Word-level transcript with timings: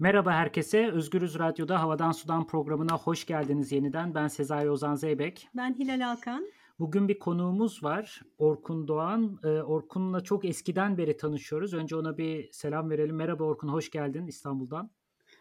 Merhaba 0.00 0.32
herkese. 0.32 0.90
Özgürüz 0.90 1.38
Radyo'da 1.38 1.80
Havadan 1.82 2.12
Sudan 2.12 2.46
programına 2.46 2.98
hoş 2.98 3.26
geldiniz 3.26 3.72
yeniden. 3.72 4.14
Ben 4.14 4.28
Sezai 4.28 4.70
Ozan 4.70 4.94
Zeybek. 4.94 5.48
Ben 5.56 5.74
Hilal 5.78 6.10
Alkan. 6.10 6.46
Bugün 6.78 7.08
bir 7.08 7.18
konuğumuz 7.18 7.82
var. 7.82 8.22
Orkun 8.38 8.88
Doğan. 8.88 9.38
Ee, 9.44 9.48
Orkun'la 9.48 10.20
çok 10.20 10.44
eskiden 10.44 10.98
beri 10.98 11.16
tanışıyoruz. 11.16 11.74
Önce 11.74 11.96
ona 11.96 12.18
bir 12.18 12.52
selam 12.52 12.90
verelim. 12.90 13.16
Merhaba 13.16 13.44
Orkun, 13.44 13.68
hoş 13.68 13.90
geldin 13.90 14.26
İstanbul'dan. 14.26 14.90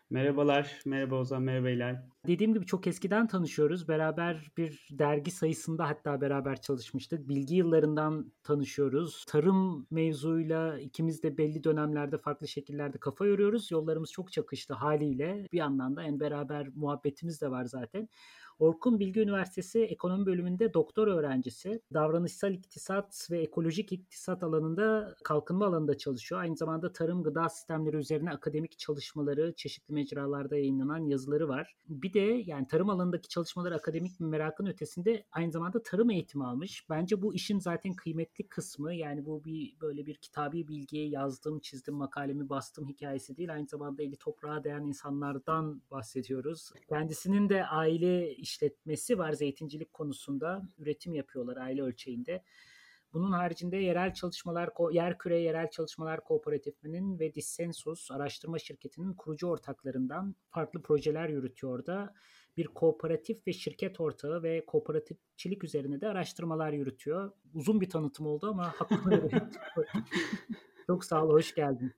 Merhabalar, 0.09 0.81
merhaba 0.85 1.15
Ozan, 1.15 1.43
merhaba 1.43 1.67
Hilal. 1.67 2.01
Dediğim 2.27 2.53
gibi 2.53 2.65
çok 2.65 2.87
eskiden 2.87 3.27
tanışıyoruz. 3.27 3.87
Beraber 3.87 4.51
bir 4.57 4.87
dergi 4.91 5.31
sayısında 5.31 5.87
hatta 5.87 6.21
beraber 6.21 6.61
çalışmıştık. 6.61 7.29
Bilgi 7.29 7.55
yıllarından 7.55 8.33
tanışıyoruz. 8.43 9.25
Tarım 9.25 9.87
mevzuyla 9.91 10.79
ikimiz 10.79 11.23
de 11.23 11.37
belli 11.37 11.63
dönemlerde 11.63 12.17
farklı 12.17 12.47
şekillerde 12.47 12.97
kafa 12.97 13.25
yoruyoruz. 13.25 13.71
Yollarımız 13.71 14.11
çok 14.11 14.31
çakıştı 14.31 14.73
haliyle. 14.73 15.47
Bir 15.51 15.57
yandan 15.57 15.95
da 15.95 16.03
en 16.03 16.19
beraber 16.19 16.67
muhabbetimiz 16.75 17.41
de 17.41 17.51
var 17.51 17.65
zaten. 17.65 18.09
Orkun 18.59 18.99
Bilgi 18.99 19.19
Üniversitesi 19.19 19.79
Ekonomi 19.79 20.25
Bölümünde 20.25 20.73
doktor 20.73 21.07
öğrencisi. 21.07 21.81
Davranışsal 21.93 22.53
iktisat 22.53 23.27
ve 23.31 23.41
ekolojik 23.41 23.91
iktisat 23.91 24.43
alanında 24.43 25.15
kalkınma 25.23 25.65
alanında 25.65 25.97
çalışıyor. 25.97 26.41
Aynı 26.41 26.57
zamanda 26.57 26.93
tarım 26.93 27.23
gıda 27.23 27.49
sistemleri 27.49 27.95
üzerine 27.95 28.31
akademik 28.31 28.77
çalışmaları, 28.77 29.53
çeşitli 29.55 29.93
mecralarda 29.93 30.55
yayınlanan 30.55 30.97
yazıları 30.97 31.47
var. 31.47 31.75
Bir 31.89 32.13
de 32.13 32.19
yani 32.19 32.67
tarım 32.67 32.89
alanındaki 32.89 33.27
çalışmaları 33.27 33.75
akademik 33.75 34.19
merakın 34.19 34.65
ötesinde 34.65 35.23
aynı 35.31 35.51
zamanda 35.51 35.83
tarım 35.83 36.09
eğitimi 36.09 36.45
almış. 36.45 36.89
Bence 36.89 37.21
bu 37.21 37.33
işin 37.33 37.59
zaten 37.59 37.93
kıymetli 37.93 38.47
kısmı. 38.47 38.93
Yani 38.93 39.25
bu 39.25 39.45
bir 39.45 39.77
böyle 39.81 40.05
bir 40.05 40.15
kitabi 40.15 40.67
bilgiye 40.67 41.07
yazdım, 41.07 41.59
çizdim, 41.59 41.95
makalemi 41.95 42.49
bastım 42.49 42.87
hikayesi 42.87 43.37
değil. 43.37 43.53
Aynı 43.53 43.67
zamanda 43.67 44.03
eli 44.03 44.15
toprağa 44.15 44.63
değen 44.63 44.83
insanlardan 44.83 45.81
bahsediyoruz. 45.91 46.71
Kendisinin 46.89 47.49
de 47.49 47.65
aile 47.65 48.35
işletmesi 48.47 49.17
var 49.17 49.33
zeytincilik 49.33 49.93
konusunda. 49.93 50.61
Üretim 50.77 51.13
yapıyorlar 51.13 51.57
aile 51.57 51.81
ölçeğinde. 51.81 52.43
Bunun 53.13 53.31
haricinde 53.31 53.77
yerel 53.77 54.13
çalışmalar, 54.13 54.69
Yerküre 54.91 55.39
Yerel 55.39 55.69
Çalışmalar 55.69 56.23
Kooperatifinin 56.23 57.19
ve 57.19 57.35
Dissensus 57.35 58.11
araştırma 58.11 58.59
şirketinin 58.59 59.13
kurucu 59.13 59.47
ortaklarından 59.47 60.35
farklı 60.49 60.81
projeler 60.81 61.29
yürütüyor 61.29 61.85
da 61.85 62.13
bir 62.57 62.67
kooperatif 62.67 63.47
ve 63.47 63.53
şirket 63.53 63.99
ortağı 63.99 64.43
ve 64.43 64.65
kooperatifçilik 64.65 65.63
üzerine 65.63 66.01
de 66.01 66.07
araştırmalar 66.07 66.71
yürütüyor. 66.71 67.31
Uzun 67.53 67.81
bir 67.81 67.89
tanıtım 67.89 68.27
oldu 68.27 68.49
ama 68.49 68.67
hakkını 68.67 69.29
Çok 70.87 71.05
sağ 71.05 71.25
ol, 71.25 71.29
hoş 71.29 71.55
geldin. 71.55 71.93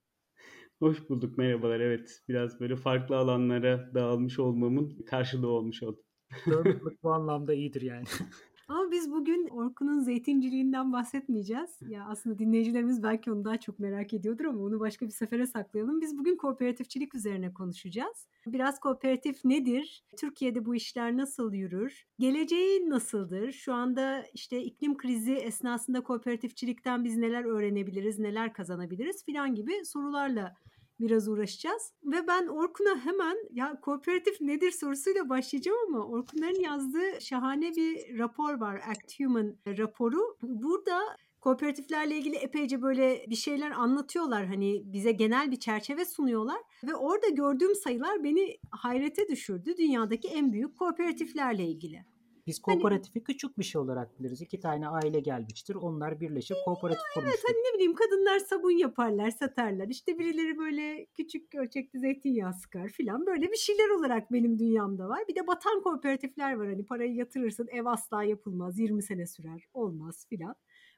Hoş 0.79 1.09
bulduk, 1.09 1.37
merhabalar. 1.37 1.79
Evet, 1.79 2.23
biraz 2.29 2.59
böyle 2.59 2.75
farklı 2.75 3.17
alanlara 3.17 3.93
dağılmış 3.93 4.39
olmamın 4.39 5.05
karşılığı 5.05 5.47
olmuş 5.47 5.83
oldu. 5.83 6.03
Dağınıklık 6.47 7.03
bu 7.03 7.11
anlamda 7.13 7.53
iyidir 7.53 7.81
yani. 7.81 8.05
Ama 8.69 8.91
biz 8.91 9.11
bugün 9.11 9.47
Orkun'un 9.47 9.99
zeytinciliğinden 9.99 10.93
bahsetmeyeceğiz. 10.93 11.79
Ya 11.87 12.05
aslında 12.09 12.39
dinleyicilerimiz 12.39 13.03
belki 13.03 13.31
onu 13.31 13.45
daha 13.45 13.59
çok 13.59 13.79
merak 13.79 14.13
ediyordur 14.13 14.45
ama 14.45 14.63
onu 14.63 14.79
başka 14.79 15.05
bir 15.05 15.11
sefere 15.11 15.47
saklayalım. 15.47 16.01
Biz 16.01 16.17
bugün 16.17 16.37
kooperatifçilik 16.37 17.15
üzerine 17.15 17.53
konuşacağız. 17.53 18.27
Biraz 18.47 18.79
kooperatif 18.79 19.45
nedir? 19.45 20.03
Türkiye'de 20.17 20.65
bu 20.65 20.75
işler 20.75 21.17
nasıl 21.17 21.53
yürür? 21.53 22.05
Geleceği 22.19 22.89
nasıldır? 22.89 23.51
Şu 23.51 23.73
anda 23.73 24.23
işte 24.33 24.63
iklim 24.63 24.97
krizi 24.97 25.33
esnasında 25.33 26.01
kooperatifçilikten 26.01 27.03
biz 27.03 27.17
neler 27.17 27.43
öğrenebiliriz, 27.43 28.19
neler 28.19 28.53
kazanabiliriz 28.53 29.25
filan 29.25 29.55
gibi 29.55 29.85
sorularla 29.85 30.55
biraz 30.99 31.27
uğraşacağız. 31.27 31.93
Ve 32.03 32.27
ben 32.27 32.47
Orkun'a 32.47 33.05
hemen 33.05 33.37
ya 33.51 33.79
kooperatif 33.81 34.41
nedir 34.41 34.71
sorusuyla 34.71 35.29
başlayacağım 35.29 35.77
ama 35.87 36.05
Orkunların 36.05 36.63
yazdığı 36.63 37.21
şahane 37.21 37.75
bir 37.75 38.17
rapor 38.19 38.53
var. 38.53 38.81
Act 38.89 39.19
Human 39.19 39.55
raporu. 39.67 40.37
Burada 40.41 40.99
kooperatiflerle 41.41 42.17
ilgili 42.17 42.35
epeyce 42.35 42.81
böyle 42.81 43.25
bir 43.29 43.35
şeyler 43.35 43.71
anlatıyorlar. 43.71 44.45
Hani 44.45 44.81
bize 44.85 45.11
genel 45.11 45.51
bir 45.51 45.59
çerçeve 45.59 46.05
sunuyorlar 46.05 46.59
ve 46.83 46.95
orada 46.95 47.29
gördüğüm 47.29 47.75
sayılar 47.75 48.23
beni 48.23 48.57
hayrete 48.71 49.27
düşürdü. 49.27 49.77
Dünyadaki 49.77 50.27
en 50.27 50.53
büyük 50.53 50.77
kooperatiflerle 50.77 51.65
ilgili. 51.65 52.05
Biz 52.49 52.61
hani 52.65 52.75
kooperatifi 52.75 53.19
hani, 53.19 53.23
küçük 53.23 53.57
bir 53.57 53.63
şey 53.63 53.81
olarak 53.81 54.19
biliriz. 54.19 54.41
İki 54.41 54.59
tane 54.59 54.87
aile 54.87 55.19
gelmiştir. 55.19 55.75
Onlar 55.75 56.19
birleşip 56.19 56.57
kooperatif 56.65 57.03
kurmuştur. 57.13 57.39
Evet 57.39 57.43
hani 57.47 57.57
ne 57.57 57.73
bileyim 57.73 57.95
kadınlar 57.95 58.39
sabun 58.39 58.71
yaparlar, 58.71 59.31
satarlar. 59.31 59.87
İşte 59.87 60.19
birileri 60.19 60.57
böyle 60.57 61.05
küçük 61.05 61.55
ölçekli 61.55 61.99
zeytinyağı 61.99 62.53
sıkar 62.53 62.89
filan. 62.89 63.25
Böyle 63.25 63.51
bir 63.51 63.57
şeyler 63.57 63.89
olarak 63.89 64.31
benim 64.31 64.59
dünyamda 64.59 65.09
var. 65.09 65.23
Bir 65.29 65.35
de 65.35 65.47
batan 65.47 65.81
kooperatifler 65.81 66.53
var. 66.53 66.67
Hani 66.67 66.85
parayı 66.85 67.15
yatırırsın 67.15 67.67
ev 67.71 67.85
asla 67.85 68.23
yapılmaz. 68.23 68.79
20 68.79 69.03
sene 69.03 69.27
sürer. 69.27 69.67
Olmaz 69.73 70.25
filan. 70.29 70.55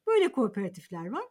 Böyle 0.08 0.32
kooperatifler 0.32 1.10
var. 1.10 1.24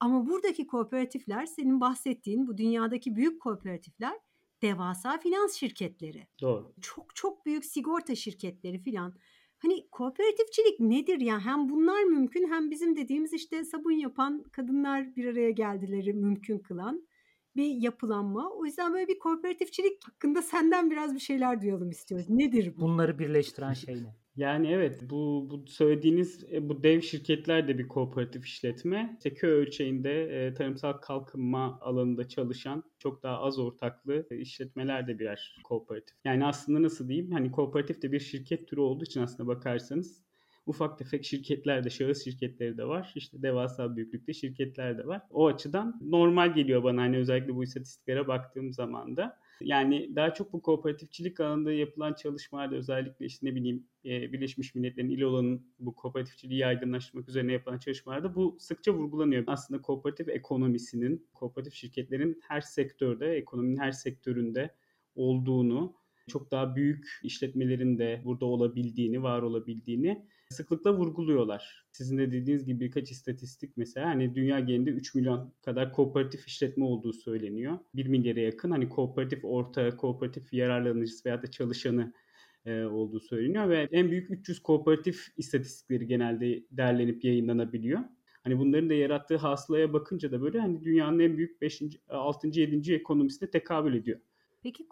Ama 0.00 0.26
buradaki 0.26 0.66
kooperatifler 0.66 1.46
senin 1.46 1.80
bahsettiğin 1.80 2.46
bu 2.46 2.58
dünyadaki 2.58 3.16
büyük 3.16 3.42
kooperatifler 3.42 4.18
devasa 4.62 5.18
finans 5.18 5.54
şirketleri. 5.54 6.26
Doğru. 6.40 6.72
Çok 6.80 7.16
çok 7.16 7.46
büyük 7.46 7.64
sigorta 7.64 8.14
şirketleri 8.14 8.78
filan. 8.78 9.14
Hani 9.62 9.88
kooperatifçilik 9.90 10.80
nedir 10.80 11.20
ya? 11.20 11.40
Hem 11.44 11.68
bunlar 11.68 12.02
mümkün 12.02 12.50
hem 12.52 12.70
bizim 12.70 12.96
dediğimiz 12.96 13.32
işte 13.32 13.64
sabun 13.64 13.92
yapan 13.92 14.44
kadınlar 14.52 15.16
bir 15.16 15.24
araya 15.24 15.50
geldileri 15.50 16.12
mümkün 16.12 16.58
kılan 16.58 17.08
bir 17.56 17.66
yapılanma. 17.66 18.50
O 18.50 18.64
yüzden 18.64 18.92
böyle 18.92 19.08
bir 19.08 19.18
kooperatifçilik 19.18 20.04
hakkında 20.08 20.42
senden 20.42 20.90
biraz 20.90 21.14
bir 21.14 21.20
şeyler 21.20 21.62
duyalım 21.62 21.90
istiyoruz. 21.90 22.26
Nedir 22.30 22.76
bu? 22.76 22.80
Bunları 22.80 23.18
birleştiren 23.18 23.72
şey 23.72 23.94
ne? 23.94 24.14
Yani 24.36 24.68
evet 24.72 25.00
bu, 25.10 25.46
bu 25.50 25.66
söylediğiniz 25.66 26.44
e, 26.52 26.68
bu 26.68 26.82
dev 26.82 27.00
şirketler 27.00 27.68
de 27.68 27.78
bir 27.78 27.88
kooperatif 27.88 28.46
işletme. 28.46 29.18
İşte 29.24 29.46
ölçeğinde 29.46 30.46
e, 30.46 30.54
tarımsal 30.54 30.92
kalkınma 30.92 31.78
alanında 31.80 32.28
çalışan 32.28 32.84
çok 32.98 33.22
daha 33.22 33.38
az 33.38 33.58
ortaklı 33.58 34.26
işletmeler 34.30 35.06
de 35.08 35.18
birer 35.18 35.56
kooperatif. 35.64 36.16
Yani 36.24 36.46
aslında 36.46 36.82
nasıl 36.82 37.08
diyeyim 37.08 37.32
hani 37.32 37.50
kooperatif 37.50 38.02
de 38.02 38.12
bir 38.12 38.20
şirket 38.20 38.68
türü 38.68 38.80
olduğu 38.80 39.04
için 39.04 39.22
aslında 39.22 39.46
bakarsanız 39.46 40.22
ufak 40.70 40.98
tefek 40.98 41.24
şirketler 41.24 41.84
de, 41.84 41.90
şahıs 41.90 42.24
şirketleri 42.24 42.78
de 42.78 42.84
var. 42.84 43.12
İşte 43.14 43.42
devasa 43.42 43.96
büyüklükte 43.96 44.32
şirketler 44.32 44.98
de 44.98 45.06
var. 45.06 45.22
O 45.30 45.46
açıdan 45.46 46.00
normal 46.02 46.54
geliyor 46.54 46.82
bana 46.82 47.02
hani 47.02 47.16
özellikle 47.16 47.54
bu 47.54 47.64
istatistiklere 47.64 48.28
baktığım 48.28 48.72
zaman 48.72 49.16
da. 49.16 49.38
Yani 49.60 50.16
daha 50.16 50.34
çok 50.34 50.52
bu 50.52 50.62
kooperatifçilik 50.62 51.40
alanında 51.40 51.72
yapılan 51.72 52.14
çalışmalarda 52.14 52.76
özellikle 52.76 53.26
işte 53.26 53.46
ne 53.46 53.54
bileyim 53.54 53.86
e, 54.04 54.32
Birleşmiş 54.32 54.74
Milletler'in 54.74 55.10
İLO'nun 55.10 55.66
bu 55.78 55.94
kooperatifçiliği 55.94 56.60
yaygınlaştırmak 56.60 57.28
üzerine 57.28 57.52
yapılan 57.52 57.78
çalışmalarda 57.78 58.34
bu 58.34 58.56
sıkça 58.60 58.92
vurgulanıyor. 58.92 59.44
Aslında 59.46 59.82
kooperatif 59.82 60.28
ekonomisinin, 60.28 61.26
kooperatif 61.34 61.74
şirketlerin 61.74 62.40
her 62.48 62.60
sektörde, 62.60 63.34
ekonominin 63.34 63.76
her 63.76 63.92
sektöründe 63.92 64.74
olduğunu, 65.14 65.94
çok 66.28 66.50
daha 66.50 66.76
büyük 66.76 67.20
işletmelerin 67.22 67.98
de 67.98 68.22
burada 68.24 68.46
olabildiğini, 68.46 69.22
var 69.22 69.42
olabildiğini 69.42 70.26
sıklıkla 70.50 70.94
vurguluyorlar. 70.94 71.86
Sizin 71.92 72.18
de 72.18 72.32
dediğiniz 72.32 72.64
gibi 72.64 72.80
birkaç 72.80 73.10
istatistik 73.10 73.76
mesela 73.76 74.06
hani 74.06 74.34
dünya 74.34 74.60
genelinde 74.60 74.90
3 74.90 75.14
milyon 75.14 75.52
kadar 75.62 75.92
kooperatif 75.92 76.46
işletme 76.46 76.84
olduğu 76.84 77.12
söyleniyor. 77.12 77.78
1 77.94 78.06
milyara 78.06 78.40
yakın 78.40 78.70
hani 78.70 78.88
kooperatif 78.88 79.44
ortağı, 79.44 79.96
kooperatif 79.96 80.52
yararlanıcısı 80.52 81.24
veya 81.24 81.42
da 81.42 81.50
çalışanı 81.50 82.12
e, 82.66 82.84
olduğu 82.84 83.20
söyleniyor 83.20 83.68
ve 83.68 83.88
en 83.92 84.10
büyük 84.10 84.30
300 84.30 84.62
kooperatif 84.62 85.26
istatistikleri 85.36 86.06
genelde 86.06 86.62
derlenip 86.70 87.24
yayınlanabiliyor. 87.24 88.00
Hani 88.44 88.58
bunların 88.58 88.90
da 88.90 88.94
yarattığı 88.94 89.36
hasılaya 89.36 89.92
bakınca 89.92 90.32
da 90.32 90.42
böyle 90.42 90.60
hani 90.60 90.84
dünyanın 90.84 91.18
en 91.18 91.36
büyük 91.36 91.60
5. 91.60 91.82
6. 92.08 92.48
7. 92.48 92.94
ekonomisine 92.94 93.50
tekabül 93.50 93.94
ediyor. 93.94 94.20
Peki 94.62 94.88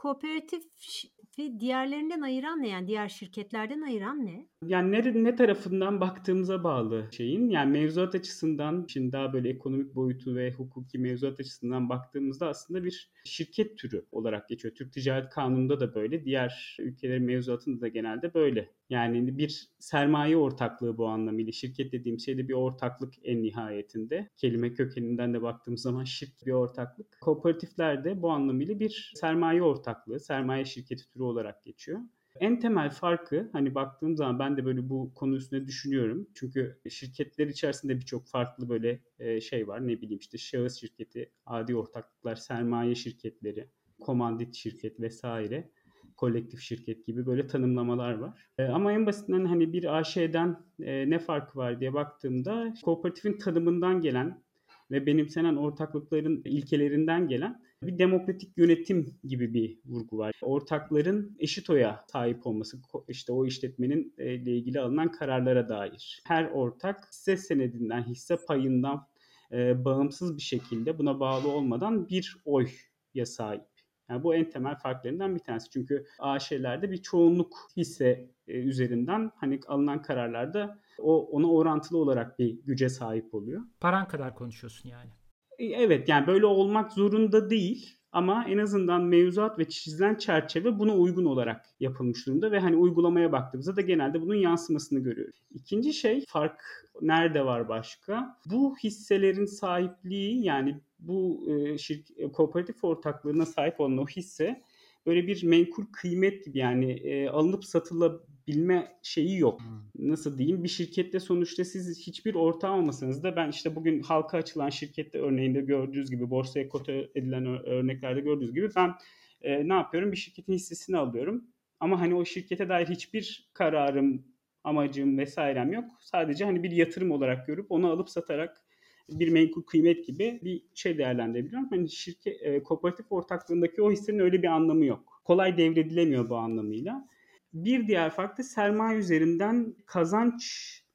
kooperatifi 1.38 1.60
diğerlerinden 1.60 2.20
ayıran 2.20 2.62
ne? 2.62 2.68
Yani 2.68 2.86
diğer 2.86 3.08
şirketlerden 3.08 3.80
ayıran 3.80 4.26
ne? 4.26 4.48
Yani 4.66 4.92
ne, 4.92 5.24
ne 5.24 5.36
tarafından 5.36 6.00
baktığımıza 6.00 6.64
bağlı 6.64 7.08
şeyin. 7.12 7.50
Yani 7.50 7.72
mevzuat 7.72 8.14
açısından, 8.14 8.86
şimdi 8.88 9.12
daha 9.12 9.32
böyle 9.32 9.48
ekonomik 9.48 9.94
boyutu 9.94 10.34
ve 10.34 10.52
hukuki 10.52 10.98
mevzuat 10.98 11.40
açısından 11.40 11.88
baktığımızda 11.88 12.48
aslında 12.48 12.84
bir 12.84 13.10
şirket 13.24 13.78
türü 13.78 14.06
olarak 14.12 14.48
geçiyor. 14.48 14.74
Türk 14.74 14.92
Ticaret 14.92 15.30
Kanunu'nda 15.30 15.80
da 15.80 15.94
böyle, 15.94 16.24
diğer 16.24 16.76
ülkelerin 16.80 17.24
mevzuatında 17.24 17.80
da 17.80 17.88
genelde 17.88 18.34
böyle. 18.34 18.77
Yani 18.90 19.38
bir 19.38 19.68
sermaye 19.78 20.36
ortaklığı 20.36 20.98
bu 20.98 21.06
anlamıyla. 21.06 21.52
Şirket 21.52 21.92
dediğim 21.92 22.20
şey 22.20 22.38
de 22.38 22.48
bir 22.48 22.54
ortaklık 22.54 23.14
en 23.22 23.42
nihayetinde. 23.42 24.28
Kelime 24.36 24.72
kökeninden 24.72 25.34
de 25.34 25.42
baktığımız 25.42 25.82
zaman 25.82 26.04
şirk 26.04 26.46
bir 26.46 26.52
ortaklık. 26.52 27.20
Kooperatifler 27.20 28.04
de 28.04 28.22
bu 28.22 28.30
anlamıyla 28.30 28.80
bir 28.80 29.12
sermaye 29.16 29.62
ortaklığı, 29.62 30.20
sermaye 30.20 30.64
şirketi 30.64 31.10
türü 31.10 31.22
olarak 31.22 31.64
geçiyor. 31.64 32.00
En 32.40 32.60
temel 32.60 32.90
farkı 32.90 33.48
hani 33.52 33.74
baktığım 33.74 34.16
zaman 34.16 34.38
ben 34.38 34.56
de 34.56 34.64
böyle 34.64 34.88
bu 34.88 35.14
konu 35.14 35.36
üstüne 35.36 35.66
düşünüyorum. 35.66 36.28
Çünkü 36.34 36.80
şirketler 36.88 37.46
içerisinde 37.46 37.96
birçok 37.96 38.26
farklı 38.26 38.68
böyle 38.68 39.00
e, 39.18 39.40
şey 39.40 39.68
var. 39.68 39.86
Ne 39.86 40.00
bileyim 40.00 40.18
işte 40.18 40.38
şahıs 40.38 40.80
şirketi, 40.80 41.32
adi 41.46 41.76
ortaklıklar, 41.76 42.36
sermaye 42.36 42.94
şirketleri, 42.94 43.68
komandit 44.00 44.54
şirket 44.54 45.00
vesaire 45.00 45.70
kolektif 46.18 46.60
şirket 46.60 47.06
gibi 47.06 47.26
böyle 47.26 47.46
tanımlamalar 47.46 48.14
var. 48.14 48.46
E, 48.58 48.64
ama 48.64 48.92
en 48.92 49.06
basitinden 49.06 49.44
hani 49.44 49.72
bir 49.72 49.98
AŞ'den 49.98 50.56
e, 50.80 51.10
ne 51.10 51.18
farkı 51.18 51.58
var 51.58 51.80
diye 51.80 51.94
baktığımda 51.94 52.74
kooperatifin 52.84 53.38
tanımından 53.38 54.00
gelen 54.00 54.42
ve 54.90 55.06
benimsenen 55.06 55.56
ortaklıkların 55.56 56.42
ilkelerinden 56.44 57.28
gelen 57.28 57.62
bir 57.82 57.98
demokratik 57.98 58.58
yönetim 58.58 59.18
gibi 59.24 59.54
bir 59.54 59.78
vurgu 59.84 60.18
var. 60.18 60.32
Ortakların 60.42 61.36
eşit 61.38 61.70
oya 61.70 62.04
sahip 62.12 62.46
olması, 62.46 62.78
işte 63.08 63.32
o 63.32 63.46
işletmenin 63.46 64.14
e, 64.18 64.34
ile 64.34 64.56
ilgili 64.56 64.80
alınan 64.80 65.10
kararlara 65.10 65.68
dair. 65.68 66.22
Her 66.26 66.44
ortak 66.44 67.08
hisse 67.08 67.36
senedinden, 67.36 68.02
hisse 68.02 68.36
payından 68.48 69.06
e, 69.52 69.84
bağımsız 69.84 70.36
bir 70.36 70.42
şekilde 70.42 70.98
buna 70.98 71.20
bağlı 71.20 71.48
olmadan 71.48 72.08
bir 72.08 72.36
oya 72.44 73.26
sahip. 73.26 73.77
Yani 74.10 74.22
bu 74.22 74.34
en 74.34 74.50
temel 74.50 74.76
farklarından 74.76 75.34
bir 75.34 75.40
tanesi. 75.40 75.70
Çünkü 75.70 76.04
AŞ'lerde 76.18 76.90
bir 76.90 77.02
çoğunluk 77.02 77.56
hisse 77.76 78.30
e, 78.48 78.52
üzerinden 78.52 79.30
hani 79.36 79.60
alınan 79.66 80.02
kararlarda 80.02 80.78
o 80.98 81.26
ona 81.26 81.52
orantılı 81.52 81.98
olarak 81.98 82.38
bir 82.38 82.60
güce 82.64 82.88
sahip 82.88 83.34
oluyor. 83.34 83.62
Paran 83.80 84.08
kadar 84.08 84.34
konuşuyorsun 84.34 84.88
yani. 84.88 85.10
E, 85.58 85.64
evet 85.64 86.08
yani 86.08 86.26
böyle 86.26 86.46
olmak 86.46 86.92
zorunda 86.92 87.50
değil 87.50 87.98
ama 88.12 88.44
en 88.48 88.58
azından 88.58 89.02
mevzuat 89.02 89.58
ve 89.58 89.68
çizilen 89.68 90.14
çerçeve 90.14 90.78
buna 90.78 90.96
uygun 90.96 91.24
olarak 91.24 91.66
yapılmış 91.80 92.26
durumda 92.26 92.52
ve 92.52 92.58
hani 92.58 92.76
uygulamaya 92.76 93.32
baktığımızda 93.32 93.76
da 93.76 93.80
genelde 93.80 94.20
bunun 94.20 94.34
yansımasını 94.34 94.98
görüyoruz. 94.98 95.36
İkinci 95.50 95.92
şey 95.92 96.24
fark 96.28 96.60
nerede 97.00 97.44
var 97.44 97.68
başka? 97.68 98.36
Bu 98.46 98.76
hisselerin 98.76 99.44
sahipliği 99.44 100.44
yani 100.44 100.80
bu 100.98 101.46
e, 101.50 101.78
şirk, 101.78 102.32
kooperatif 102.32 102.84
ortaklığına 102.84 103.46
sahip 103.46 103.80
olan 103.80 103.98
o 103.98 104.06
hisse 104.06 104.62
böyle 105.06 105.26
bir 105.26 105.42
menkul 105.42 105.84
kıymet 105.92 106.44
gibi 106.44 106.58
yani 106.58 106.92
e, 106.92 107.28
alınıp 107.28 107.64
satılabilme 107.64 108.98
şeyi 109.02 109.38
yok. 109.38 109.60
Hmm. 109.60 110.10
Nasıl 110.10 110.38
diyeyim? 110.38 110.64
Bir 110.64 110.68
şirkette 110.68 111.20
sonuçta 111.20 111.64
siz 111.64 112.06
hiçbir 112.06 112.34
ortağı 112.34 112.72
olmasanız 112.72 113.22
da 113.22 113.36
ben 113.36 113.48
işte 113.48 113.76
bugün 113.76 114.02
halka 114.02 114.38
açılan 114.38 114.70
şirkette 114.70 115.18
örneğinde 115.18 115.60
gördüğünüz 115.60 116.10
gibi 116.10 116.30
borsaya 116.30 116.68
kota 116.68 116.92
edilen 116.92 117.46
örneklerde 117.66 118.20
gördüğünüz 118.20 118.54
gibi 118.54 118.68
ben 118.76 118.94
e, 119.42 119.68
ne 119.68 119.72
yapıyorum? 119.72 120.12
Bir 120.12 120.16
şirketin 120.16 120.52
hissesini 120.52 120.96
alıyorum. 120.96 121.44
Ama 121.80 122.00
hani 122.00 122.14
o 122.14 122.24
şirkete 122.24 122.68
dair 122.68 122.86
hiçbir 122.86 123.50
kararım, 123.54 124.26
amacım 124.64 125.18
vesairem 125.18 125.72
yok. 125.72 125.84
Sadece 126.00 126.44
hani 126.44 126.62
bir 126.62 126.70
yatırım 126.70 127.10
olarak 127.10 127.46
görüp 127.46 127.72
onu 127.72 127.90
alıp 127.90 128.10
satarak 128.10 128.67
bir 129.08 129.28
menkul 129.28 129.62
kıymet 129.62 130.06
gibi 130.06 130.40
bir 130.44 130.62
şey 130.74 130.98
değerlendirebiliyorum. 130.98 131.68
Hani 131.70 131.90
şirket 131.90 132.42
e, 132.42 132.62
kooperatif 132.62 133.06
ortaklığındaki 133.10 133.82
o 133.82 133.92
hissenin 133.92 134.18
öyle 134.18 134.42
bir 134.42 134.48
anlamı 134.48 134.84
yok. 134.84 135.22
Kolay 135.24 135.58
devredilemiyor 135.58 136.28
bu 136.30 136.36
anlamıyla. 136.36 137.08
Bir 137.52 137.86
diğer 137.86 138.10
fark 138.10 138.38
da 138.38 138.42
sermaye 138.42 138.98
üzerinden 138.98 139.74
kazanç 139.86 140.42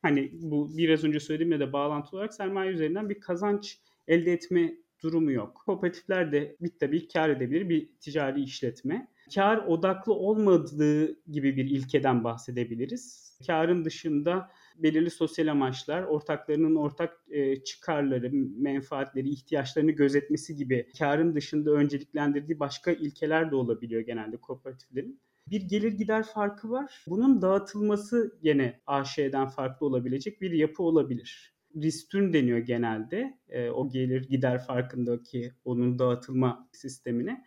hani 0.01 0.31
bu 0.33 0.77
biraz 0.77 1.03
önce 1.03 1.19
söylediğimle 1.19 1.59
de 1.59 1.73
bağlantı 1.73 2.15
olarak 2.15 2.33
sermaye 2.33 2.71
üzerinden 2.71 3.09
bir 3.09 3.19
kazanç 3.19 3.79
elde 4.07 4.33
etme 4.33 4.73
durumu 5.03 5.31
yok. 5.31 5.63
Kooperatifler 5.65 6.31
de 6.31 6.55
bir 6.61 6.71
tabii 6.79 7.07
kar 7.07 7.29
edebilir 7.29 7.69
bir 7.69 7.89
ticari 7.99 8.41
işletme. 8.43 9.07
Kar 9.35 9.57
odaklı 9.57 10.13
olmadığı 10.13 11.23
gibi 11.31 11.57
bir 11.57 11.65
ilkeden 11.65 12.23
bahsedebiliriz. 12.23 13.37
Karın 13.47 13.85
dışında 13.85 14.49
belirli 14.77 15.09
sosyal 15.09 15.47
amaçlar, 15.47 16.03
ortaklarının 16.03 16.75
ortak 16.75 17.17
e, 17.29 17.63
çıkarları, 17.63 18.29
menfaatleri, 18.57 19.29
ihtiyaçlarını 19.29 19.91
gözetmesi 19.91 20.55
gibi 20.55 20.87
karın 20.99 21.35
dışında 21.35 21.71
önceliklendirdiği 21.71 22.59
başka 22.59 22.91
ilkeler 22.91 23.51
de 23.51 23.55
olabiliyor 23.55 24.01
genelde 24.01 24.37
kooperatiflerin. 24.37 25.19
Bir 25.47 25.61
gelir 25.61 25.91
gider 25.91 26.23
farkı 26.23 26.69
var. 26.69 27.03
Bunun 27.07 27.41
dağıtılması 27.41 28.39
gene 28.43 28.79
AŞ'den 28.87 29.47
farklı 29.47 29.85
olabilecek 29.85 30.41
bir 30.41 30.51
yapı 30.51 30.83
olabilir. 30.83 31.53
Ristürn 31.75 32.33
deniyor 32.33 32.57
genelde 32.57 33.37
e, 33.49 33.69
o 33.69 33.89
gelir 33.89 34.29
gider 34.29 34.65
farkındaki 34.65 35.53
onun 35.65 35.99
dağıtılma 35.99 36.69
sistemine. 36.71 37.43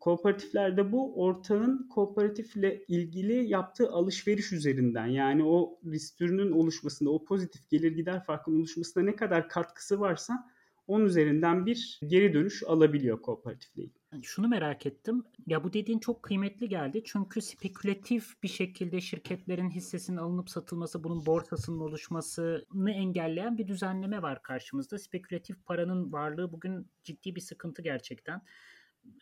Kooperatiflerde 0.00 0.92
bu 0.92 1.22
ortağın 1.24 1.88
kooperatifle 1.88 2.84
ilgili 2.88 3.48
yaptığı 3.48 3.90
alışveriş 3.90 4.52
üzerinden 4.52 5.06
yani 5.06 5.44
o 5.44 5.78
risk 5.84 6.18
türünün 6.18 6.52
oluşmasında 6.52 7.10
o 7.10 7.24
pozitif 7.24 7.70
gelir 7.70 7.92
gider 7.92 8.24
farkının 8.24 8.58
oluşmasında 8.58 9.04
ne 9.04 9.16
kadar 9.16 9.48
katkısı 9.48 10.00
varsa 10.00 10.50
onun 10.86 11.04
üzerinden 11.04 11.66
bir 11.66 12.00
geri 12.06 12.34
dönüş 12.34 12.62
alabiliyor 12.62 13.22
kooperatifle. 13.22 13.82
Şunu 14.22 14.48
merak 14.48 14.86
ettim. 14.86 15.24
Ya 15.46 15.64
bu 15.64 15.72
dediğin 15.72 15.98
çok 15.98 16.22
kıymetli 16.22 16.68
geldi. 16.68 17.02
Çünkü 17.04 17.40
spekülatif 17.40 18.42
bir 18.42 18.48
şekilde 18.48 19.00
şirketlerin 19.00 19.70
hissesinin 19.70 20.16
alınıp 20.16 20.50
satılması, 20.50 21.04
bunun 21.04 21.26
borsasının 21.26 21.80
oluşmasını 21.80 22.90
engelleyen 22.90 23.58
bir 23.58 23.68
düzenleme 23.68 24.22
var 24.22 24.42
karşımızda. 24.42 24.98
Spekülatif 24.98 25.66
paranın 25.66 26.12
varlığı 26.12 26.52
bugün 26.52 26.86
ciddi 27.04 27.36
bir 27.36 27.40
sıkıntı 27.40 27.82
gerçekten 27.82 28.42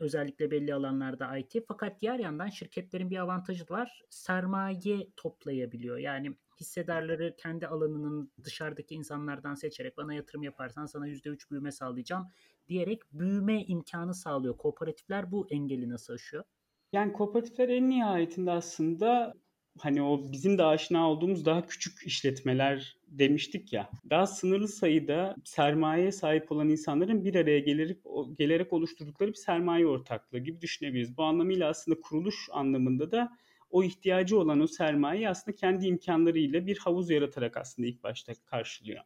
özellikle 0.01 0.51
belli 0.51 0.75
alanlarda 0.75 1.37
IT. 1.37 1.57
Fakat 1.69 2.01
diğer 2.01 2.19
yandan 2.19 2.49
şirketlerin 2.49 3.11
bir 3.11 3.19
avantajı 3.19 3.65
var. 3.71 4.03
Sermaye 4.11 5.09
toplayabiliyor. 5.17 5.99
Yani 5.99 6.37
hissedarları 6.61 7.37
kendi 7.37 7.67
alanının 7.67 8.33
dışarıdaki 8.45 8.95
insanlardan 8.95 9.55
seçerek 9.55 9.97
bana 9.97 10.15
yatırım 10.15 10.43
yaparsan 10.43 10.87
sana 10.87 11.09
%3 11.09 11.51
büyüme 11.51 11.73
sağlayacağım 11.73 12.29
diyerek 12.69 13.03
büyüme 13.13 13.65
imkanı 13.65 14.15
sağlıyor. 14.15 14.57
Kooperatifler 14.57 15.33
bu 15.33 15.47
engeli 15.51 15.89
nasıl 15.89 16.13
aşıyor? 16.13 16.45
Yani 16.93 17.13
kooperatifler 17.13 17.69
en 17.69 17.91
nihayetinde 17.91 18.51
aslında 18.51 19.35
hani 19.79 20.03
o 20.03 20.33
bizim 20.33 20.59
de 20.59 20.65
aşina 20.65 21.11
olduğumuz 21.11 21.45
daha 21.45 21.67
küçük 21.67 22.07
işletmeler 22.07 22.97
demiştik 23.09 23.73
ya. 23.73 23.91
Daha 24.11 24.27
sınırlı 24.27 24.69
sayıda 24.69 25.37
sermayeye 25.45 26.13
sahip 26.13 26.53
olan 26.53 26.69
insanların 26.69 27.25
bir 27.25 27.35
araya 27.35 27.59
gelerek 27.59 27.99
gelerek 28.39 28.73
oluşturdukları 28.73 29.31
bir 29.31 29.35
sermaye 29.35 29.87
ortaklığı 29.87 30.39
gibi 30.39 30.61
düşünebiliriz. 30.61 31.17
Bu 31.17 31.25
anlamıyla 31.25 31.69
aslında 31.69 32.01
kuruluş 32.01 32.49
anlamında 32.53 33.11
da 33.11 33.33
o 33.71 33.85
ihtiyacı 33.85 34.39
olan 34.39 34.61
o 34.61 34.67
sermayeyi 34.67 35.29
aslında 35.29 35.57
kendi 35.57 35.87
imkanlarıyla 35.87 36.67
bir 36.67 36.79
havuz 36.79 37.11
yaratarak 37.11 37.57
aslında 37.57 37.89
ilk 37.89 38.03
başta 38.03 38.33
karşılıyor. 38.47 39.01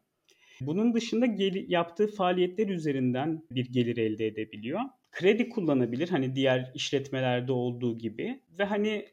Bunun 0.61 0.95
dışında 0.95 1.27
gel- 1.27 1.71
yaptığı 1.71 2.07
faaliyetler 2.07 2.69
üzerinden 2.69 3.43
bir 3.51 3.73
gelir 3.73 3.97
elde 3.97 4.27
edebiliyor. 4.27 4.81
Kredi 5.13 5.49
kullanabilir 5.49 6.09
hani 6.09 6.35
diğer 6.35 6.71
işletmelerde 6.75 7.53
olduğu 7.53 7.99
gibi 7.99 8.41
ve 8.59 8.65
hani 8.65 9.07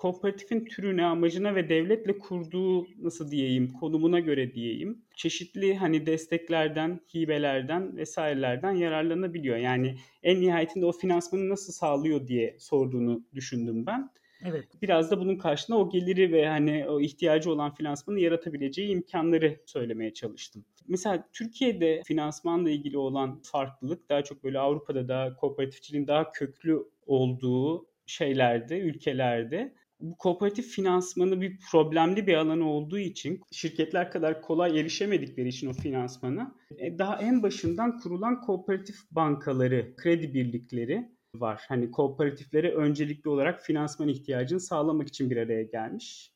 kooperatifin 0.00 0.64
türüne, 0.64 1.04
amacına 1.04 1.54
ve 1.54 1.68
devletle 1.68 2.18
kurduğu 2.18 2.86
nasıl 3.02 3.30
diyeyim, 3.30 3.72
konumuna 3.72 4.20
göre 4.20 4.54
diyeyim, 4.54 5.02
çeşitli 5.16 5.74
hani 5.74 6.06
desteklerden, 6.06 7.00
hibelerden 7.14 7.96
vesairelerden 7.96 8.72
yararlanabiliyor. 8.72 9.56
Yani 9.56 9.94
en 10.22 10.40
nihayetinde 10.40 10.86
o 10.86 10.92
finansmanı 10.92 11.48
nasıl 11.48 11.72
sağlıyor 11.72 12.26
diye 12.26 12.56
sorduğunu 12.58 13.24
düşündüm 13.34 13.86
ben. 13.86 14.10
Evet. 14.44 14.64
Biraz 14.82 15.10
da 15.10 15.20
bunun 15.20 15.36
karşısında 15.36 15.78
o 15.78 15.90
geliri 15.90 16.32
ve 16.32 16.48
hani 16.48 16.88
o 16.88 17.00
ihtiyacı 17.00 17.52
olan 17.52 17.74
finansmanı 17.74 18.20
yaratabileceği 18.20 18.88
imkanları 18.88 19.60
söylemeye 19.66 20.14
çalıştım. 20.14 20.64
Mesela 20.88 21.28
Türkiye'de 21.32 22.02
finansmanla 22.04 22.70
ilgili 22.70 22.98
olan 22.98 23.40
farklılık 23.42 24.08
daha 24.08 24.24
çok 24.24 24.44
böyle 24.44 24.58
Avrupa'da 24.58 25.08
da 25.08 25.36
kooperatifçiliğin 25.40 26.06
daha 26.06 26.32
köklü 26.32 26.78
olduğu 27.06 27.86
şeylerde, 28.06 28.78
ülkelerde 28.78 29.79
bu 30.00 30.16
kooperatif 30.16 30.66
finansmanı 30.66 31.40
bir 31.40 31.58
problemli 31.70 32.26
bir 32.26 32.34
alan 32.34 32.60
olduğu 32.60 32.98
için 32.98 33.40
şirketler 33.52 34.10
kadar 34.10 34.42
kolay 34.42 34.80
erişemedikleri 34.80 35.48
için 35.48 35.66
o 35.66 35.72
finansmana 35.72 36.54
e, 36.78 36.98
daha 36.98 37.16
en 37.16 37.42
başından 37.42 37.98
kurulan 37.98 38.40
kooperatif 38.40 38.96
bankaları, 39.10 39.96
kredi 39.96 40.34
birlikleri 40.34 41.08
var. 41.34 41.64
Hani 41.68 41.90
kooperatiflere 41.90 42.72
öncelikli 42.74 43.28
olarak 43.28 43.62
finansman 43.62 44.08
ihtiyacını 44.08 44.60
sağlamak 44.60 45.08
için 45.08 45.30
bir 45.30 45.36
araya 45.36 45.62
gelmiş. 45.62 46.34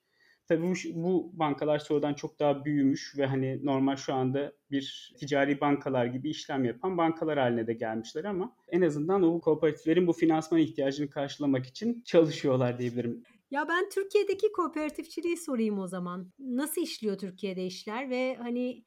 Tabii 0.49 0.63
bu, 0.63 0.75
bu 0.95 1.31
bankalar 1.33 1.79
sonradan 1.79 2.15
çok 2.15 2.41
daha 2.41 2.65
büyümüş 2.65 3.15
ve 3.19 3.27
hani 3.27 3.67
normal 3.67 3.97
şu 3.97 4.15
anda 4.15 4.53
bir 4.71 5.15
ticari 5.19 5.61
bankalar 5.61 6.07
gibi 6.07 6.31
işlem 6.31 6.65
yapan 6.65 6.99
bankalar 6.99 7.39
haline 7.39 7.67
de 7.67 7.73
gelmişler 7.73 8.25
ama 8.25 8.57
en 8.69 8.83
azından 8.83 9.23
o 9.23 9.41
kooperatiflerin 9.41 10.07
bu 10.07 10.13
finansman 10.13 10.61
ihtiyacını 10.61 11.11
karşılamak 11.11 11.67
için 11.67 12.03
çalışıyorlar 12.05 12.79
diyebilirim. 12.79 13.23
Ya 13.55 13.69
ben 13.69 13.89
Türkiye'deki 13.89 14.53
kooperatifçiliği 14.53 15.37
sorayım 15.37 15.79
o 15.79 15.87
zaman. 15.87 16.33
Nasıl 16.39 16.83
işliyor 16.83 17.19
Türkiye'de 17.19 17.67
işler 17.67 18.11
ve 18.11 18.37
hani 18.37 18.85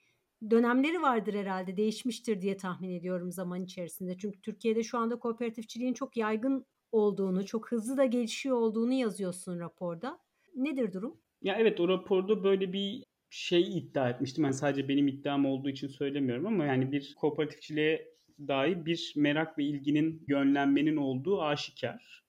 dönemleri 0.50 1.02
vardır 1.02 1.34
herhalde 1.34 1.78
değişmiştir 1.78 2.42
diye 2.42 2.58
tahmin 2.58 2.90
ediyorum 2.90 3.32
zaman 3.32 3.64
içerisinde. 3.64 4.18
Çünkü 4.18 4.42
Türkiye'de 4.42 4.84
şu 4.84 4.98
anda 4.98 5.20
kooperatifçiliğin 5.20 5.94
çok 5.94 6.18
yaygın 6.18 6.66
olduğunu, 6.92 7.46
çok 7.46 7.72
hızlı 7.72 7.98
da 7.98 8.06
gelişiyor 8.06 8.58
olduğunu 8.58 8.94
yazıyorsun 8.94 9.60
raporda. 9.60 10.20
Nedir 10.56 10.94
durum? 10.94 11.22
Ya 11.42 11.56
evet 11.60 11.80
o 11.80 11.88
raporda 11.88 12.44
böyle 12.44 12.74
bir 12.74 13.04
şey 13.30 13.78
iddia 13.78 14.10
etmiştim. 14.10 14.44
Ben 14.44 14.52
sadece 14.52 14.88
benim 14.88 15.08
iddiam 15.08 15.46
olduğu 15.46 15.70
için 15.70 15.88
söylemiyorum 15.88 16.46
ama 16.46 16.66
yani 16.66 16.92
bir 16.92 17.16
kooperatifçiliğe 17.20 18.08
dair 18.48 18.86
bir 18.86 19.14
merak 19.16 19.58
ve 19.58 19.64
ilginin, 19.64 20.26
yönlenmenin 20.28 20.98
olduğu 20.98 21.42
aşikar. 21.42 22.27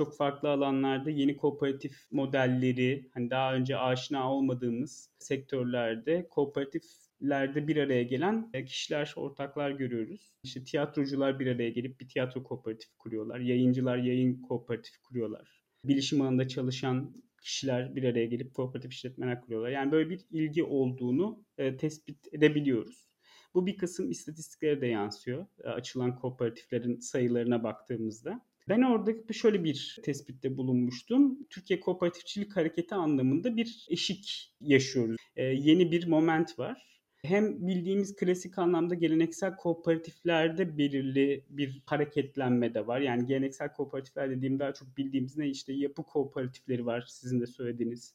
Çok 0.00 0.16
farklı 0.16 0.48
alanlarda 0.48 1.10
yeni 1.10 1.36
kooperatif 1.36 2.06
modelleri, 2.10 3.10
hani 3.14 3.30
daha 3.30 3.54
önce 3.54 3.76
aşina 3.76 4.32
olmadığımız 4.32 5.10
sektörlerde 5.18 6.28
kooperatiflerde 6.28 7.68
bir 7.68 7.76
araya 7.76 8.02
gelen 8.02 8.52
kişiler, 8.66 9.12
ortaklar 9.16 9.70
görüyoruz. 9.70 10.32
İşte 10.42 10.64
tiyatrocular 10.64 11.40
bir 11.40 11.46
araya 11.46 11.70
gelip 11.70 12.00
bir 12.00 12.08
tiyatro 12.08 12.42
kooperatif 12.42 12.98
kuruyorlar. 12.98 13.40
Yayıncılar 13.40 13.96
yayın 13.96 14.42
kooperatif 14.42 14.98
kuruyorlar. 15.02 15.64
Bilişim 15.84 16.20
alanında 16.20 16.48
çalışan 16.48 17.22
kişiler 17.42 17.96
bir 17.96 18.04
araya 18.04 18.26
gelip 18.26 18.54
kooperatif 18.54 18.92
işletmeler 18.92 19.40
kuruyorlar. 19.40 19.70
Yani 19.70 19.92
böyle 19.92 20.10
bir 20.10 20.20
ilgi 20.30 20.64
olduğunu 20.64 21.44
e, 21.58 21.76
tespit 21.76 22.34
edebiliyoruz. 22.34 23.10
Bu 23.54 23.66
bir 23.66 23.76
kısım 23.76 24.10
istatistiklere 24.10 24.80
de 24.80 24.86
yansıyor. 24.86 25.46
E, 25.64 25.68
açılan 25.68 26.16
kooperatiflerin 26.16 26.98
sayılarına 26.98 27.62
baktığımızda. 27.62 28.49
Ben 28.70 28.82
orada 28.82 29.32
şöyle 29.32 29.64
bir 29.64 29.98
tespitte 30.02 30.56
bulunmuştum. 30.56 31.38
Türkiye 31.50 31.80
Kooperatifçilik 31.80 32.56
Hareketi 32.56 32.94
anlamında 32.94 33.56
bir 33.56 33.86
eşik 33.88 34.54
yaşıyoruz. 34.60 35.16
E, 35.36 35.44
yeni 35.44 35.92
bir 35.92 36.06
moment 36.06 36.58
var. 36.58 37.00
Hem 37.24 37.66
bildiğimiz 37.66 38.16
klasik 38.16 38.58
anlamda 38.58 38.94
geleneksel 38.94 39.56
kooperatiflerde 39.56 40.78
belirli 40.78 41.44
bir 41.48 41.82
hareketlenme 41.86 42.74
de 42.74 42.86
var. 42.86 43.00
Yani 43.00 43.26
geleneksel 43.26 43.72
kooperatifler 43.72 44.30
dediğim 44.30 44.58
daha 44.58 44.74
çok 44.74 44.96
bildiğimiz 44.96 45.36
ne 45.36 45.48
işte 45.48 45.72
yapı 45.72 46.02
kooperatifleri 46.02 46.86
var 46.86 47.04
sizin 47.08 47.40
de 47.40 47.46
söylediğiniz. 47.46 48.14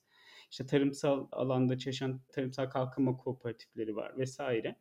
İşte 0.52 0.66
tarımsal 0.66 1.28
alanda 1.32 1.78
çalışan 1.78 2.22
tarımsal 2.34 2.70
kalkınma 2.70 3.18
kooperatifleri 3.18 3.96
var 3.96 4.18
vesaire. 4.18 4.76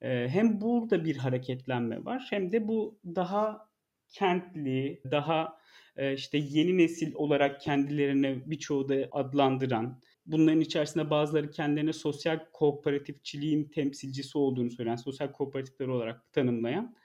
Ee, 0.00 0.28
hem 0.28 0.60
burada 0.60 1.04
bir 1.04 1.16
hareketlenme 1.16 2.04
var 2.04 2.26
hem 2.30 2.52
de 2.52 2.68
bu 2.68 2.98
daha 3.04 3.73
kentli, 4.14 5.02
daha 5.10 5.58
e, 5.96 6.14
işte 6.14 6.38
yeni 6.38 6.78
nesil 6.78 7.14
olarak 7.14 7.60
kendilerine 7.60 8.42
birçoğu 8.46 8.88
da 8.88 9.08
adlandıran, 9.12 10.00
bunların 10.26 10.60
içerisinde 10.60 11.10
bazıları 11.10 11.50
kendilerine 11.50 11.92
sosyal 11.92 12.38
kooperatifçiliğin 12.52 13.64
temsilcisi 13.64 14.38
olduğunu 14.38 14.70
söyleyen, 14.70 14.96
sosyal 14.96 15.32
kooperatifler 15.32 15.86
olarak 15.86 16.32
tanımlayan 16.32 16.96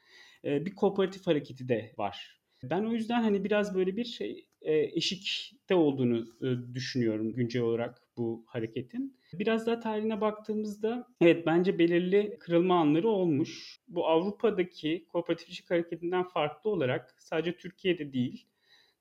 e, 0.43 0.65
bir 0.65 0.75
kooperatif 0.75 1.27
hareketi 1.27 1.69
de 1.69 1.93
var. 1.97 2.39
Ben 2.63 2.83
o 2.83 2.91
yüzden 2.91 3.21
hani 3.21 3.43
biraz 3.43 3.75
böyle 3.75 3.97
bir 3.97 4.05
şey 4.05 4.48
e, 4.61 4.77
eşikte 4.77 5.75
olduğunu 5.75 6.27
düşünüyorum 6.73 7.33
güncel 7.33 7.61
olarak 7.61 8.01
bu 8.17 8.43
hareketin. 8.47 9.17
Biraz 9.33 9.67
daha 9.67 9.79
tarihine 9.79 10.21
baktığımızda 10.21 11.07
evet 11.21 11.45
bence 11.45 11.79
belirli 11.79 12.37
kırılma 12.39 12.79
anları 12.79 13.09
olmuş. 13.09 13.79
Bu 13.87 14.07
Avrupa'daki 14.07 15.05
kooperatifçilik 15.11 15.71
hareketinden 15.71 16.23
farklı 16.23 16.69
olarak 16.69 17.15
sadece 17.19 17.57
Türkiye'de 17.57 18.13
değil, 18.13 18.45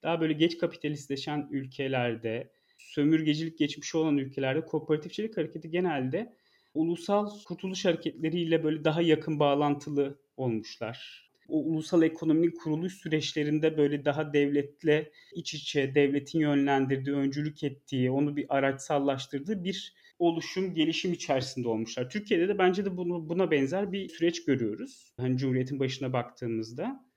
daha 0.03 0.21
böyle 0.21 0.33
geç 0.33 0.59
kapitalistleşen 0.59 1.49
ülkelerde, 1.51 2.53
sömürgecilik 2.79 3.59
geçmişi 3.59 3.97
olan 3.97 4.19
ülkelerde 4.19 4.61
kooperatifçilik 4.65 5.37
hareketi 5.37 5.71
genelde 5.71 6.37
ulusal 6.75 7.31
kurtuluş 7.45 7.85
hareketleriyle 7.85 8.65
böyle 8.65 8.85
daha 8.85 9.03
yakın 9.03 9.39
bağlantılı 9.41 10.19
olmuşlar 10.37 11.28
o 11.49 11.59
ulusal 11.59 12.03
ekonominin 12.03 12.51
kuruluş 12.51 12.95
süreçlerinde 12.95 13.77
böyle 13.77 14.05
daha 14.05 14.33
devletle 14.33 15.11
iç 15.35 15.55
içe, 15.55 15.95
devletin 15.95 16.41
yönlendirdiği, 16.41 17.17
öncülük 17.17 17.65
ettiği, 17.65 18.11
onu 18.11 18.37
bir 18.37 18.47
araçsallaştırdığı 18.57 19.65
bir 19.65 19.95
oluşum, 20.19 20.75
gelişim 20.75 21.13
içerisinde 21.13 21.69
olmuşlar. 21.69 22.11
Türkiye'de 22.11 22.49
de 22.49 22.59
bence 22.59 22.85
de 22.85 22.97
bunu, 22.97 23.29
buna 23.29 23.51
benzer 23.51 23.93
bir 23.93 24.09
süreç 24.09 24.45
görüyoruz. 24.45 25.13
Hani 25.17 25.37
Cumhuriyet'in 25.37 25.81
başına 25.81 26.13
baktığımızda. 26.13 27.09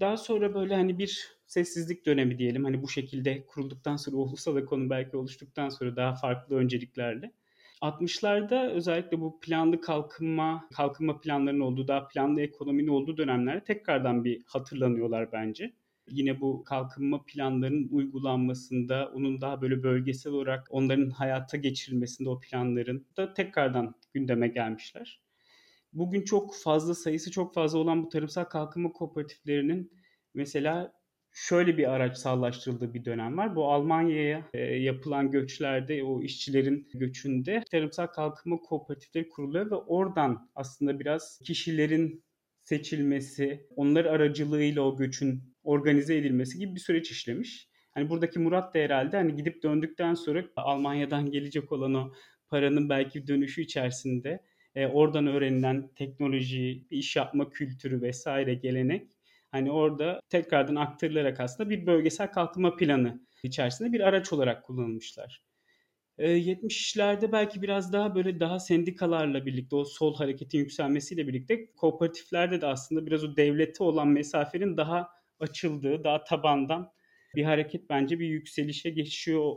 Daha 0.00 0.16
sonra 0.16 0.54
böyle 0.54 0.74
hani 0.74 0.98
bir 0.98 1.28
sessizlik 1.46 2.06
dönemi 2.06 2.38
diyelim. 2.38 2.64
Hani 2.64 2.82
bu 2.82 2.88
şekilde 2.88 3.46
kurulduktan 3.46 3.96
sonra 3.96 4.16
ulusal 4.16 4.58
ekonomi 4.58 4.90
belki 4.90 5.16
oluştuktan 5.16 5.68
sonra 5.68 5.96
daha 5.96 6.14
farklı 6.14 6.56
önceliklerle 6.56 7.32
60'larda 7.80 8.70
özellikle 8.70 9.20
bu 9.20 9.40
planlı 9.40 9.80
kalkınma, 9.80 10.68
kalkınma 10.72 11.20
planlarının 11.20 11.60
olduğu, 11.60 11.88
daha 11.88 12.08
planlı 12.08 12.40
ekonominin 12.40 12.88
olduğu 12.88 13.16
dönemlerde 13.16 13.64
tekrardan 13.64 14.24
bir 14.24 14.42
hatırlanıyorlar 14.46 15.32
bence. 15.32 15.72
Yine 16.08 16.40
bu 16.40 16.64
kalkınma 16.64 17.24
planlarının 17.24 17.88
uygulanmasında, 17.90 19.10
onun 19.14 19.40
daha 19.40 19.62
böyle 19.62 19.82
bölgesel 19.82 20.32
olarak 20.32 20.66
onların 20.70 21.10
hayata 21.10 21.56
geçirilmesinde 21.56 22.28
o 22.28 22.40
planların 22.40 23.06
da 23.16 23.34
tekrardan 23.34 23.94
gündeme 24.12 24.48
gelmişler. 24.48 25.20
Bugün 25.92 26.22
çok 26.22 26.56
fazla 26.56 26.94
sayısı 26.94 27.30
çok 27.30 27.54
fazla 27.54 27.78
olan 27.78 28.04
bu 28.04 28.08
tarımsal 28.08 28.44
kalkınma 28.44 28.92
kooperatiflerinin 28.92 29.92
mesela 30.34 30.99
şöyle 31.32 31.78
bir 31.78 31.92
araç 31.92 32.18
sallaştırıldığı 32.18 32.94
bir 32.94 33.04
dönem 33.04 33.38
var. 33.38 33.56
Bu 33.56 33.72
Almanya'ya 33.72 34.48
e, 34.54 34.60
yapılan 34.60 35.30
göçlerde 35.30 36.04
o 36.04 36.22
işçilerin 36.22 36.88
göçünde 36.94 37.62
tarımsal 37.70 38.06
kalkınma 38.06 38.56
kooperatifleri 38.56 39.28
kuruluyor 39.28 39.70
ve 39.70 39.74
oradan 39.74 40.50
aslında 40.54 41.00
biraz 41.00 41.40
kişilerin 41.44 42.24
seçilmesi, 42.60 43.66
onlar 43.76 44.04
aracılığıyla 44.04 44.82
o 44.82 44.96
göçün 44.96 45.42
organize 45.62 46.16
edilmesi 46.16 46.58
gibi 46.58 46.74
bir 46.74 46.80
süreç 46.80 47.10
işlemiş. 47.10 47.68
Hani 47.90 48.10
buradaki 48.10 48.38
Murat 48.38 48.74
da 48.74 48.78
herhalde 48.78 49.16
hani 49.16 49.36
gidip 49.36 49.62
döndükten 49.62 50.14
sonra 50.14 50.44
Almanya'dan 50.56 51.30
gelecek 51.30 51.72
olan 51.72 51.94
o 51.94 52.12
paranın 52.48 52.88
belki 52.88 53.26
dönüşü 53.26 53.62
içerisinde 53.62 54.40
e, 54.74 54.86
oradan 54.86 55.26
öğrenilen 55.26 55.90
teknoloji, 55.94 56.86
iş 56.90 57.16
yapma 57.16 57.50
kültürü 57.50 58.02
vesaire 58.02 58.54
gelenek 58.54 59.10
Hani 59.52 59.72
orada 59.72 60.20
tekrardan 60.28 60.74
aktarılarak 60.74 61.40
aslında 61.40 61.70
bir 61.70 61.86
bölgesel 61.86 62.32
kalkınma 62.32 62.76
planı 62.76 63.20
içerisinde 63.42 63.92
bir 63.92 64.00
araç 64.00 64.32
olarak 64.32 64.64
kullanılmışlar. 64.64 65.42
70'lerde 66.18 67.26
ee, 67.26 67.32
belki 67.32 67.62
biraz 67.62 67.92
daha 67.92 68.14
böyle 68.14 68.40
daha 68.40 68.58
sendikalarla 68.58 69.46
birlikte 69.46 69.76
o 69.76 69.84
sol 69.84 70.14
hareketin 70.16 70.58
yükselmesiyle 70.58 71.28
birlikte 71.28 71.72
kooperatiflerde 71.72 72.60
de 72.60 72.66
aslında 72.66 73.06
biraz 73.06 73.24
o 73.24 73.36
devlete 73.36 73.84
olan 73.84 74.08
mesafenin 74.08 74.76
daha 74.76 75.08
açıldığı, 75.40 76.04
daha 76.04 76.24
tabandan 76.24 76.92
bir 77.34 77.44
hareket 77.44 77.90
bence 77.90 78.18
bir 78.18 78.28
yükselişe 78.28 78.90
geçiyor 78.90 79.56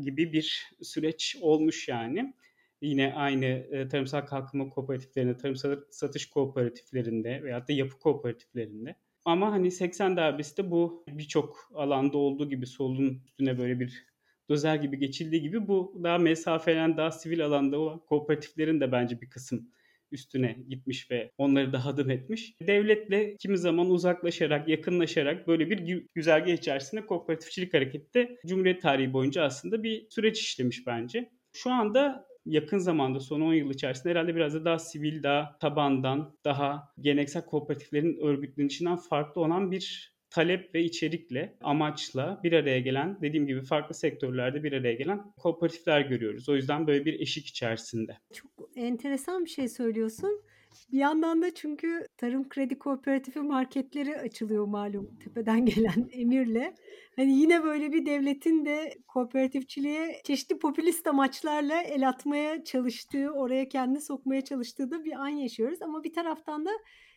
gibi 0.00 0.32
bir 0.32 0.70
süreç 0.82 1.36
olmuş 1.40 1.88
yani. 1.88 2.34
Yine 2.82 3.14
aynı 3.14 3.46
e, 3.46 3.88
tarımsal 3.88 4.20
kalkınma 4.20 4.68
kooperatiflerinde, 4.68 5.36
tarımsal 5.36 5.76
satış 5.90 6.30
kooperatiflerinde 6.30 7.42
veyahut 7.42 7.68
da 7.68 7.72
yapı 7.72 7.98
kooperatiflerinde 7.98 8.96
ama 9.24 9.52
hani 9.52 9.70
80 9.70 10.16
darbesi 10.16 10.56
de 10.56 10.70
bu 10.70 11.04
birçok 11.08 11.70
alanda 11.74 12.18
olduğu 12.18 12.48
gibi 12.48 12.66
solun 12.66 13.22
üstüne 13.24 13.58
böyle 13.58 13.80
bir 13.80 14.06
dozer 14.48 14.74
gibi 14.76 14.98
geçildiği 14.98 15.42
gibi 15.42 15.68
bu 15.68 16.00
daha 16.04 16.18
mesafelen 16.18 16.96
daha 16.96 17.10
sivil 17.10 17.44
alanda 17.44 17.78
olan 17.78 17.98
kooperatiflerin 17.98 18.80
de 18.80 18.92
bence 18.92 19.20
bir 19.20 19.30
kısım 19.30 19.70
üstüne 20.12 20.56
gitmiş 20.68 21.10
ve 21.10 21.30
onları 21.38 21.72
da 21.72 21.84
hadım 21.84 22.10
etmiş. 22.10 22.54
Devletle 22.60 23.36
kimi 23.36 23.58
zaman 23.58 23.90
uzaklaşarak, 23.90 24.68
yakınlaşarak 24.68 25.48
böyle 25.48 25.70
bir 25.70 26.06
güzergah 26.14 26.52
içerisinde 26.52 27.06
kooperatifçilik 27.06 27.74
hareketi 27.74 28.14
de 28.14 28.38
Cumhuriyet 28.46 28.82
tarihi 28.82 29.12
boyunca 29.12 29.44
aslında 29.44 29.82
bir 29.82 30.06
süreç 30.10 30.40
işlemiş 30.40 30.86
bence. 30.86 31.30
Şu 31.52 31.70
anda 31.70 32.29
yakın 32.46 32.78
zamanda 32.78 33.20
son 33.20 33.40
10 33.40 33.54
yıl 33.54 33.70
içerisinde 33.70 34.10
herhalde 34.10 34.36
biraz 34.36 34.54
da 34.54 34.64
daha 34.64 34.78
sivil, 34.78 35.22
daha 35.22 35.58
tabandan, 35.58 36.36
daha 36.44 36.92
geleneksel 37.00 37.44
kooperatiflerin 37.44 38.16
örgütlenişinden 38.16 38.96
farklı 38.96 39.40
olan 39.40 39.70
bir 39.70 40.14
talep 40.30 40.74
ve 40.74 40.82
içerikle, 40.84 41.56
amaçla 41.60 42.40
bir 42.44 42.52
araya 42.52 42.80
gelen, 42.80 43.18
dediğim 43.22 43.46
gibi 43.46 43.62
farklı 43.62 43.94
sektörlerde 43.94 44.62
bir 44.62 44.72
araya 44.72 44.94
gelen 44.94 45.32
kooperatifler 45.36 46.00
görüyoruz. 46.00 46.48
O 46.48 46.56
yüzden 46.56 46.86
böyle 46.86 47.04
bir 47.04 47.20
eşik 47.20 47.46
içerisinde. 47.46 48.18
Çok 48.32 48.50
enteresan 48.76 49.44
bir 49.44 49.50
şey 49.50 49.68
söylüyorsun. 49.68 50.42
Bir 50.92 50.98
yandan 50.98 51.42
da 51.42 51.54
çünkü 51.54 52.06
Tarım 52.16 52.48
Kredi 52.48 52.78
Kooperatifi 52.78 53.40
marketleri 53.40 54.18
açılıyor 54.18 54.66
malum 54.66 55.18
tepeden 55.24 55.64
gelen 55.66 56.08
emirle. 56.12 56.74
Hani 57.16 57.38
yine 57.38 57.64
böyle 57.64 57.92
bir 57.92 58.06
devletin 58.06 58.64
de 58.64 58.94
kooperatifçiliğe 59.08 60.20
çeşitli 60.24 60.58
popülist 60.58 61.06
amaçlarla 61.06 61.82
el 61.82 62.08
atmaya 62.08 62.64
çalıştığı, 62.64 63.30
oraya 63.30 63.68
kendini 63.68 64.00
sokmaya 64.00 64.44
çalıştığı 64.44 64.90
da 64.90 65.04
bir 65.04 65.12
an 65.12 65.28
yaşıyoruz. 65.28 65.82
Ama 65.82 66.04
bir 66.04 66.12
taraftan 66.12 66.66
da 66.66 66.70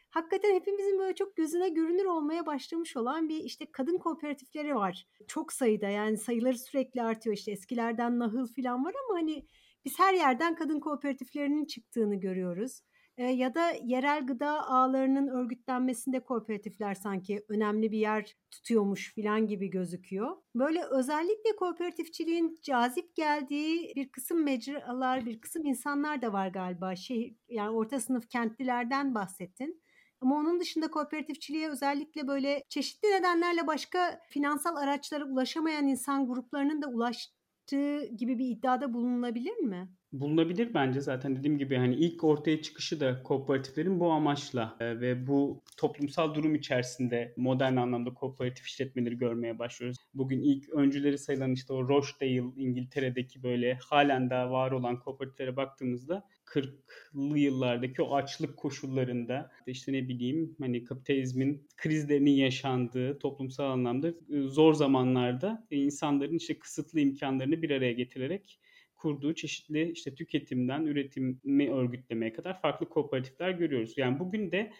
hakikaten 0.10 0.56
hepimizin 0.56 1.00
böyle 1.00 1.16
çok 1.16 1.36
gözüne 1.36 1.70
görünür 1.70 2.06
olmaya 2.06 2.46
başlamış 2.46 2.98
olan 2.98 3.30
bir 3.30 3.38
işte 3.38 3.66
kadın 3.72 3.98
kooperatifleri 3.98 4.76
var. 4.76 5.06
Çok 5.28 5.54
sayıda 5.54 5.90
yani 5.90 6.18
sayıları 6.18 6.58
sürekli 6.58 7.02
artıyor 7.02 7.36
işte 7.36 7.52
eskilerden 7.52 8.20
nahıl 8.20 8.48
falan 8.56 8.86
var 8.86 8.94
ama 9.06 9.20
hani 9.20 9.46
biz 9.86 10.00
her 10.00 10.14
yerden 10.14 10.56
kadın 10.56 10.80
kooperatiflerinin 10.80 11.66
çıktığını 11.66 12.16
görüyoruz 12.16 12.82
ya 13.18 13.56
da 13.56 13.72
yerel 13.72 14.26
gıda 14.28 14.68
ağlarının 14.68 15.28
örgütlenmesinde 15.28 16.20
kooperatifler 16.20 16.94
sanki 16.94 17.46
önemli 17.50 17.92
bir 17.92 17.98
yer 17.98 18.36
tutuyormuş 18.52 19.14
filan 19.14 19.48
gibi 19.48 19.70
gözüküyor. 19.70 20.38
Böyle 20.56 20.84
özellikle 20.86 21.56
kooperatifçiliğin 21.56 22.60
cazip 22.64 23.16
geldiği 23.16 23.94
bir 23.96 24.10
kısım 24.12 24.44
mecralar, 24.44 25.26
bir 25.26 25.42
kısım 25.42 25.66
insanlar 25.66 26.22
da 26.22 26.34
var 26.34 26.48
galiba. 26.48 26.96
Şey 26.96 27.38
yani 27.50 27.70
orta 27.70 28.00
sınıf 28.00 28.30
kentlilerden 28.30 29.16
bahsettin. 29.16 29.82
Ama 30.22 30.36
onun 30.36 30.60
dışında 30.60 30.92
kooperatifçiliğe 30.92 31.70
özellikle 31.70 32.28
böyle 32.28 32.64
çeşitli 32.70 33.08
nedenlerle 33.12 33.68
başka 33.68 34.20
finansal 34.30 34.76
araçlara 34.76 35.26
ulaşamayan 35.26 35.88
insan 35.88 36.28
gruplarının 36.28 36.82
da 36.82 36.88
ulaştığı 36.88 38.06
gibi 38.06 38.40
bir 38.40 38.48
iddiada 38.50 38.94
bulunulabilir 38.94 39.58
mi? 39.58 39.90
Bulunabilir 40.14 40.74
bence 40.74 41.02
zaten 41.02 41.36
dediğim 41.36 41.58
gibi 41.58 41.76
hani 41.76 41.96
ilk 41.96 42.24
ortaya 42.24 42.62
çıkışı 42.62 43.00
da 43.00 43.24
kooperatiflerin 43.24 44.00
bu 44.00 44.12
amaçla 44.12 44.78
e, 44.80 45.00
ve 45.00 45.28
bu 45.28 45.64
toplumsal 45.78 46.36
durum 46.36 46.56
içerisinde 46.56 47.34
modern 47.38 47.76
anlamda 47.76 48.14
kooperatif 48.14 48.68
işletmeleri 48.68 49.18
görmeye 49.18 49.60
başlıyoruz. 49.60 49.98
Bugün 50.14 50.42
ilk 50.42 50.70
öncüleri 50.70 51.18
sayılan 51.18 51.52
işte 51.52 51.74
o 51.74 51.88
Rochdale 51.88 52.44
İngiltere'deki 52.58 53.44
böyle 53.44 53.80
halen 53.90 54.30
daha 54.30 54.52
var 54.52 54.72
olan 54.72 55.00
kooperatiflere 55.00 55.56
baktığımızda 55.56 56.28
40'lı 56.46 57.40
yıllardaki 57.40 58.02
o 58.02 58.16
açlık 58.16 58.58
koşullarında 58.58 59.52
işte 59.68 59.94
ne 59.94 60.08
bileyim 60.08 60.56
hani 60.60 60.84
kapitalizmin 60.84 61.68
krizlerinin 61.78 62.32
yaşandığı 62.32 63.20
toplumsal 63.20 63.72
anlamda 63.72 64.08
e, 64.08 64.42
zor 64.42 64.74
zamanlarda 64.74 65.68
insanların 65.72 66.38
işte 66.38 66.60
kısıtlı 66.60 67.00
imkanlarını 67.00 67.62
bir 67.62 67.70
araya 67.70 67.94
getirerek 67.94 68.60
kurduğu 69.04 69.34
çeşitli 69.34 69.92
işte 69.92 70.16
tüketimden 70.16 70.86
üretimi 70.86 71.72
örgütlemeye 71.72 72.34
kadar 72.34 72.62
farklı 72.62 72.90
kooperatifler 72.90 73.50
görüyoruz. 73.50 73.98
Yani 73.98 74.20
bugün 74.20 74.52
de 74.52 74.72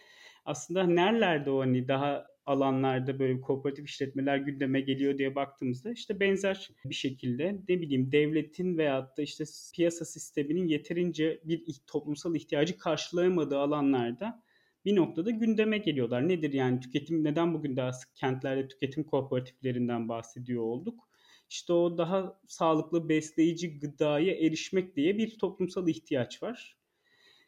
aslında 0.44 0.86
nerelerde 0.86 1.50
o 1.50 1.60
hani 1.60 1.88
daha 1.88 2.26
alanlarda 2.46 3.18
böyle 3.18 3.40
kooperatif 3.40 3.88
işletmeler 3.88 4.36
gündeme 4.36 4.80
geliyor 4.80 5.18
diye 5.18 5.34
baktığımızda 5.34 5.92
işte 5.92 6.20
benzer 6.20 6.70
bir 6.84 6.94
şekilde 6.94 7.60
ne 7.68 7.80
bileyim 7.80 8.12
devletin 8.12 8.78
veyahut 8.78 9.16
da 9.16 9.22
işte 9.22 9.44
piyasa 9.74 10.04
sisteminin 10.04 10.66
yeterince 10.66 11.40
bir 11.44 11.64
toplumsal 11.86 12.34
ihtiyacı 12.34 12.78
karşılayamadığı 12.78 13.58
alanlarda 13.58 14.42
bir 14.84 14.96
noktada 14.96 15.30
gündeme 15.30 15.78
geliyorlar. 15.78 16.28
Nedir 16.28 16.52
yani 16.52 16.80
tüketim 16.80 17.24
neden 17.24 17.54
bugün 17.54 17.76
daha 17.76 17.92
sık 17.92 18.16
kentlerde 18.16 18.68
tüketim 18.68 19.04
kooperatiflerinden 19.04 20.08
bahsediyor 20.08 20.62
olduk? 20.62 21.13
İşte 21.48 21.72
o 21.72 21.98
daha 21.98 22.40
sağlıklı 22.48 23.08
besleyici 23.08 23.78
gıdaya 23.78 24.34
erişmek 24.34 24.96
diye 24.96 25.18
bir 25.18 25.38
toplumsal 25.38 25.88
ihtiyaç 25.88 26.42
var. 26.42 26.78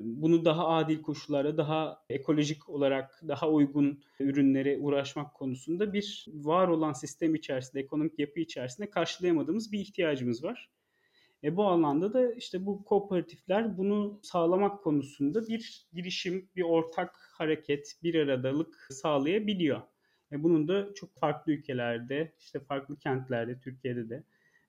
Bunu 0.01 0.45
daha 0.45 0.69
adil 0.69 1.03
koşullarda, 1.03 1.57
daha 1.57 2.05
ekolojik 2.09 2.69
olarak 2.69 3.21
daha 3.29 3.51
uygun 3.51 4.03
ürünlere 4.21 4.79
uğraşmak 4.79 5.35
konusunda 5.35 5.93
bir 5.93 6.27
var 6.35 6.69
olan 6.69 6.93
sistem 6.93 7.35
içerisinde, 7.35 7.81
ekonomik 7.81 8.19
yapı 8.19 8.41
içerisinde 8.41 8.91
karşılayamadığımız 8.91 9.73
bir 9.73 9.81
ihtiyacımız 9.81 10.45
var. 10.45 10.71
E 11.45 11.57
bu 11.57 11.65
alanda 11.65 12.13
da 12.13 12.33
işte 12.33 12.67
bu 12.67 12.85
kooperatifler 12.85 13.79
bunu 13.79 14.21
sağlamak 14.23 14.83
konusunda 14.83 15.47
bir 15.49 15.87
girişim, 15.93 16.51
bir 16.57 16.63
ortak 16.63 17.17
hareket, 17.39 17.99
bir 18.03 18.15
aradalık 18.15 18.89
sağlayabiliyor. 18.91 19.83
E, 20.33 20.43
bunun 20.43 20.69
da 20.69 20.95
çok 20.95 21.15
farklı 21.21 21.53
ülkelerde, 21.53 22.33
işte 22.39 22.61
farklı 22.61 22.99
kentlerde, 22.99 23.61
Türkiye'de 23.61 24.09
de 24.09 24.25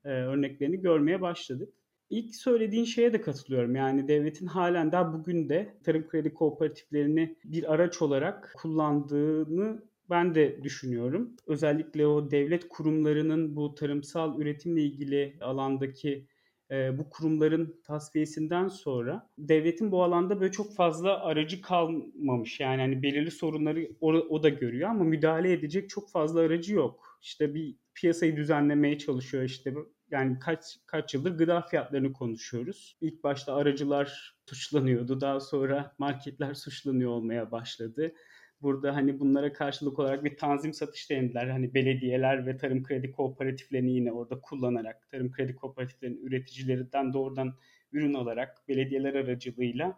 e, 0.06 0.10
örneklerini 0.10 0.82
görmeye 0.82 1.22
başladık. 1.22 1.74
İlk 2.10 2.36
söylediğin 2.36 2.86
şeye 2.86 3.14
de 3.14 3.22
katılıyorum. 3.22 3.76
Yani 3.76 4.08
devletin 4.08 4.46
halen 4.46 4.92
daha 4.92 5.14
bugün 5.14 5.50
de 5.50 5.78
tarım 5.84 6.08
kredi 6.08 6.34
kooperatiflerini 6.34 7.36
bir 7.46 7.74
araç 7.74 8.02
olarak 8.02 8.54
kullandığını 8.58 9.84
ben 10.10 10.36
de 10.36 10.64
düşünüyorum. 10.64 11.36
Özellikle 11.48 12.08
o 12.08 12.32
devlet 12.32 12.68
kurumlarının 12.70 13.56
bu 13.56 13.76
tarımsal 13.76 14.42
üretimle 14.42 14.82
ilgili 14.82 15.38
alandaki 15.42 16.28
e, 16.72 16.98
bu 16.98 17.10
kurumların 17.10 17.82
tasfiyesinden 17.84 18.68
sonra 18.68 19.30
devletin 19.38 19.92
bu 19.92 20.04
alanda 20.04 20.40
böyle 20.40 20.52
çok 20.52 20.76
fazla 20.76 21.24
aracı 21.24 21.62
kalmamış. 21.62 22.60
Yani 22.60 22.82
hani 22.82 23.04
belirli 23.04 23.32
sorunları 23.32 23.90
o, 24.02 24.14
o 24.14 24.44
da 24.44 24.50
görüyor 24.50 24.90
ama 24.90 25.04
müdahale 25.04 25.54
edecek 25.54 25.90
çok 25.90 26.12
fazla 26.12 26.40
aracı 26.40 26.74
yok. 26.74 27.20
İşte 27.22 27.54
bir 27.54 27.76
piyasayı 27.96 28.38
düzenlemeye 28.38 28.98
çalışıyor 28.98 29.44
işte 29.44 29.74
yani 30.12 30.40
kaç 30.40 30.78
kaç 30.86 31.14
yıldır 31.14 31.38
gıda 31.38 31.62
fiyatlarını 31.62 32.14
konuşuyoruz. 32.14 32.98
İlk 33.02 33.24
başta 33.24 33.56
aracılar 33.56 34.38
suçlanıyordu. 34.46 35.22
Daha 35.22 35.40
sonra 35.40 35.96
marketler 35.98 36.54
suçlanıyor 36.54 37.12
olmaya 37.12 37.52
başladı. 37.52 38.14
Burada 38.62 38.96
hani 38.96 39.20
bunlara 39.20 39.54
karşılık 39.54 40.00
olarak 40.00 40.24
bir 40.24 40.38
tanzim 40.38 40.74
satış 40.74 41.10
denediler. 41.10 41.48
Hani 41.48 41.74
belediyeler 41.74 42.46
ve 42.46 42.58
tarım 42.58 42.84
kredi 42.84 43.12
kooperatiflerini 43.12 43.92
yine 43.92 44.12
orada 44.12 44.42
kullanarak 44.42 45.10
tarım 45.10 45.32
kredi 45.32 45.56
kooperatiflerinin 45.56 46.26
üreticilerinden 46.26 47.14
doğrudan 47.14 47.54
ürün 47.92 48.14
alarak 48.14 48.68
belediyeler 48.68 49.14
aracılığıyla 49.14 49.98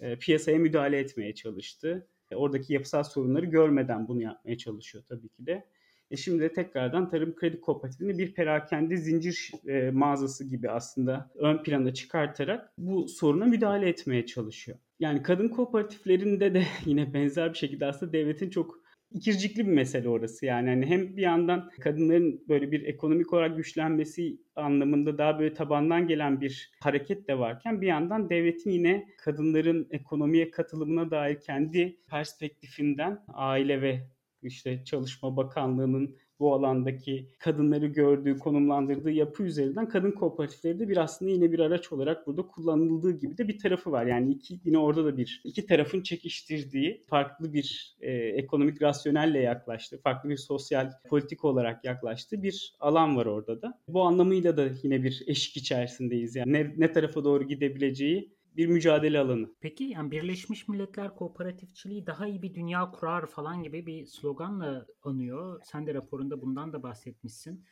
e, 0.00 0.18
piyasaya 0.18 0.58
müdahale 0.58 0.98
etmeye 0.98 1.34
çalıştı. 1.34 2.08
E, 2.30 2.36
oradaki 2.36 2.72
yapısal 2.72 3.02
sorunları 3.02 3.46
görmeden 3.46 4.08
bunu 4.08 4.22
yapmaya 4.22 4.58
çalışıyor 4.58 5.04
tabii 5.08 5.28
ki 5.28 5.46
de. 5.46 5.64
E 6.10 6.16
şimdi 6.16 6.42
de 6.42 6.52
tekrardan 6.52 7.08
tarım 7.08 7.34
kredi 7.34 7.60
kooperatifini 7.60 8.18
bir 8.18 8.34
perakende 8.34 8.96
zincir 8.96 9.50
e, 9.66 9.90
mağazası 9.90 10.48
gibi 10.48 10.70
aslında 10.70 11.30
ön 11.34 11.62
plana 11.62 11.94
çıkartarak 11.94 12.72
bu 12.78 13.08
soruna 13.08 13.44
müdahale 13.44 13.88
etmeye 13.88 14.26
çalışıyor. 14.26 14.78
Yani 15.00 15.22
kadın 15.22 15.48
kooperatiflerinde 15.48 16.54
de 16.54 16.64
yine 16.86 17.14
benzer 17.14 17.52
bir 17.52 17.58
şekilde 17.58 17.86
aslında 17.86 18.12
devletin 18.12 18.50
çok 18.50 18.84
ikircikli 19.14 19.66
bir 19.66 19.72
mesele 19.72 20.08
orası 20.08 20.46
yani. 20.46 20.68
yani 20.68 20.86
hem 20.86 21.16
bir 21.16 21.22
yandan 21.22 21.70
kadınların 21.80 22.44
böyle 22.48 22.72
bir 22.72 22.82
ekonomik 22.84 23.32
olarak 23.32 23.56
güçlenmesi 23.56 24.38
anlamında 24.56 25.18
daha 25.18 25.38
böyle 25.38 25.54
tabandan 25.54 26.06
gelen 26.06 26.40
bir 26.40 26.70
hareket 26.80 27.28
de 27.28 27.38
varken 27.38 27.80
bir 27.80 27.86
yandan 27.86 28.30
devletin 28.30 28.70
yine 28.70 29.06
kadınların 29.18 29.88
ekonomiye 29.90 30.50
katılımına 30.50 31.10
dair 31.10 31.40
kendi 31.40 31.96
perspektifinden 32.10 33.24
aile 33.28 33.82
ve 33.82 34.00
işte 34.44 34.84
Çalışma 34.84 35.36
Bakanlığı'nın 35.36 36.16
bu 36.40 36.54
alandaki 36.54 37.30
kadınları 37.38 37.86
gördüğü, 37.86 38.38
konumlandırdığı 38.38 39.10
yapı 39.10 39.42
üzerinden 39.42 39.88
kadın 39.88 40.10
kooperatifleri 40.10 40.78
de 40.78 40.88
bir 40.88 40.96
aslında 40.96 41.30
yine 41.30 41.52
bir 41.52 41.58
araç 41.58 41.92
olarak 41.92 42.26
burada 42.26 42.42
kullanıldığı 42.42 43.18
gibi 43.18 43.38
de 43.38 43.48
bir 43.48 43.58
tarafı 43.58 43.92
var. 43.92 44.06
Yani 44.06 44.32
iki, 44.32 44.60
yine 44.64 44.78
orada 44.78 45.04
da 45.04 45.16
bir 45.16 45.40
iki 45.44 45.66
tarafın 45.66 46.02
çekiştirdiği 46.02 47.04
farklı 47.06 47.52
bir 47.52 47.96
e, 48.00 48.12
ekonomik 48.12 48.82
rasyonelle 48.82 49.38
yaklaştığı, 49.38 49.98
farklı 49.98 50.28
bir 50.28 50.36
sosyal 50.36 50.90
politik 51.08 51.44
olarak 51.44 51.84
yaklaştığı 51.84 52.42
bir 52.42 52.76
alan 52.80 53.16
var 53.16 53.26
orada 53.26 53.62
da. 53.62 53.80
Bu 53.88 54.02
anlamıyla 54.02 54.56
da 54.56 54.68
yine 54.82 55.02
bir 55.02 55.22
eşik 55.26 55.56
içerisindeyiz. 55.56 56.36
Yani 56.36 56.52
ne, 56.52 56.74
ne 56.76 56.92
tarafa 56.92 57.24
doğru 57.24 57.44
gidebileceği 57.44 58.34
bir 58.56 58.66
mücadele 58.66 59.20
alanı. 59.20 59.54
Peki 59.60 59.84
yani 59.84 60.10
Birleşmiş 60.10 60.68
Milletler 60.68 61.14
Kooperatifçiliği 61.14 62.06
daha 62.06 62.26
iyi 62.26 62.42
bir 62.42 62.54
dünya 62.54 62.90
kurar 62.90 63.26
falan 63.26 63.62
gibi 63.62 63.86
bir 63.86 64.06
sloganla 64.06 64.86
anıyor. 65.02 65.60
Sen 65.64 65.86
de 65.86 65.94
raporunda 65.94 66.42
bundan 66.42 66.72
da 66.72 66.82
bahsetmişsin. 66.82 67.64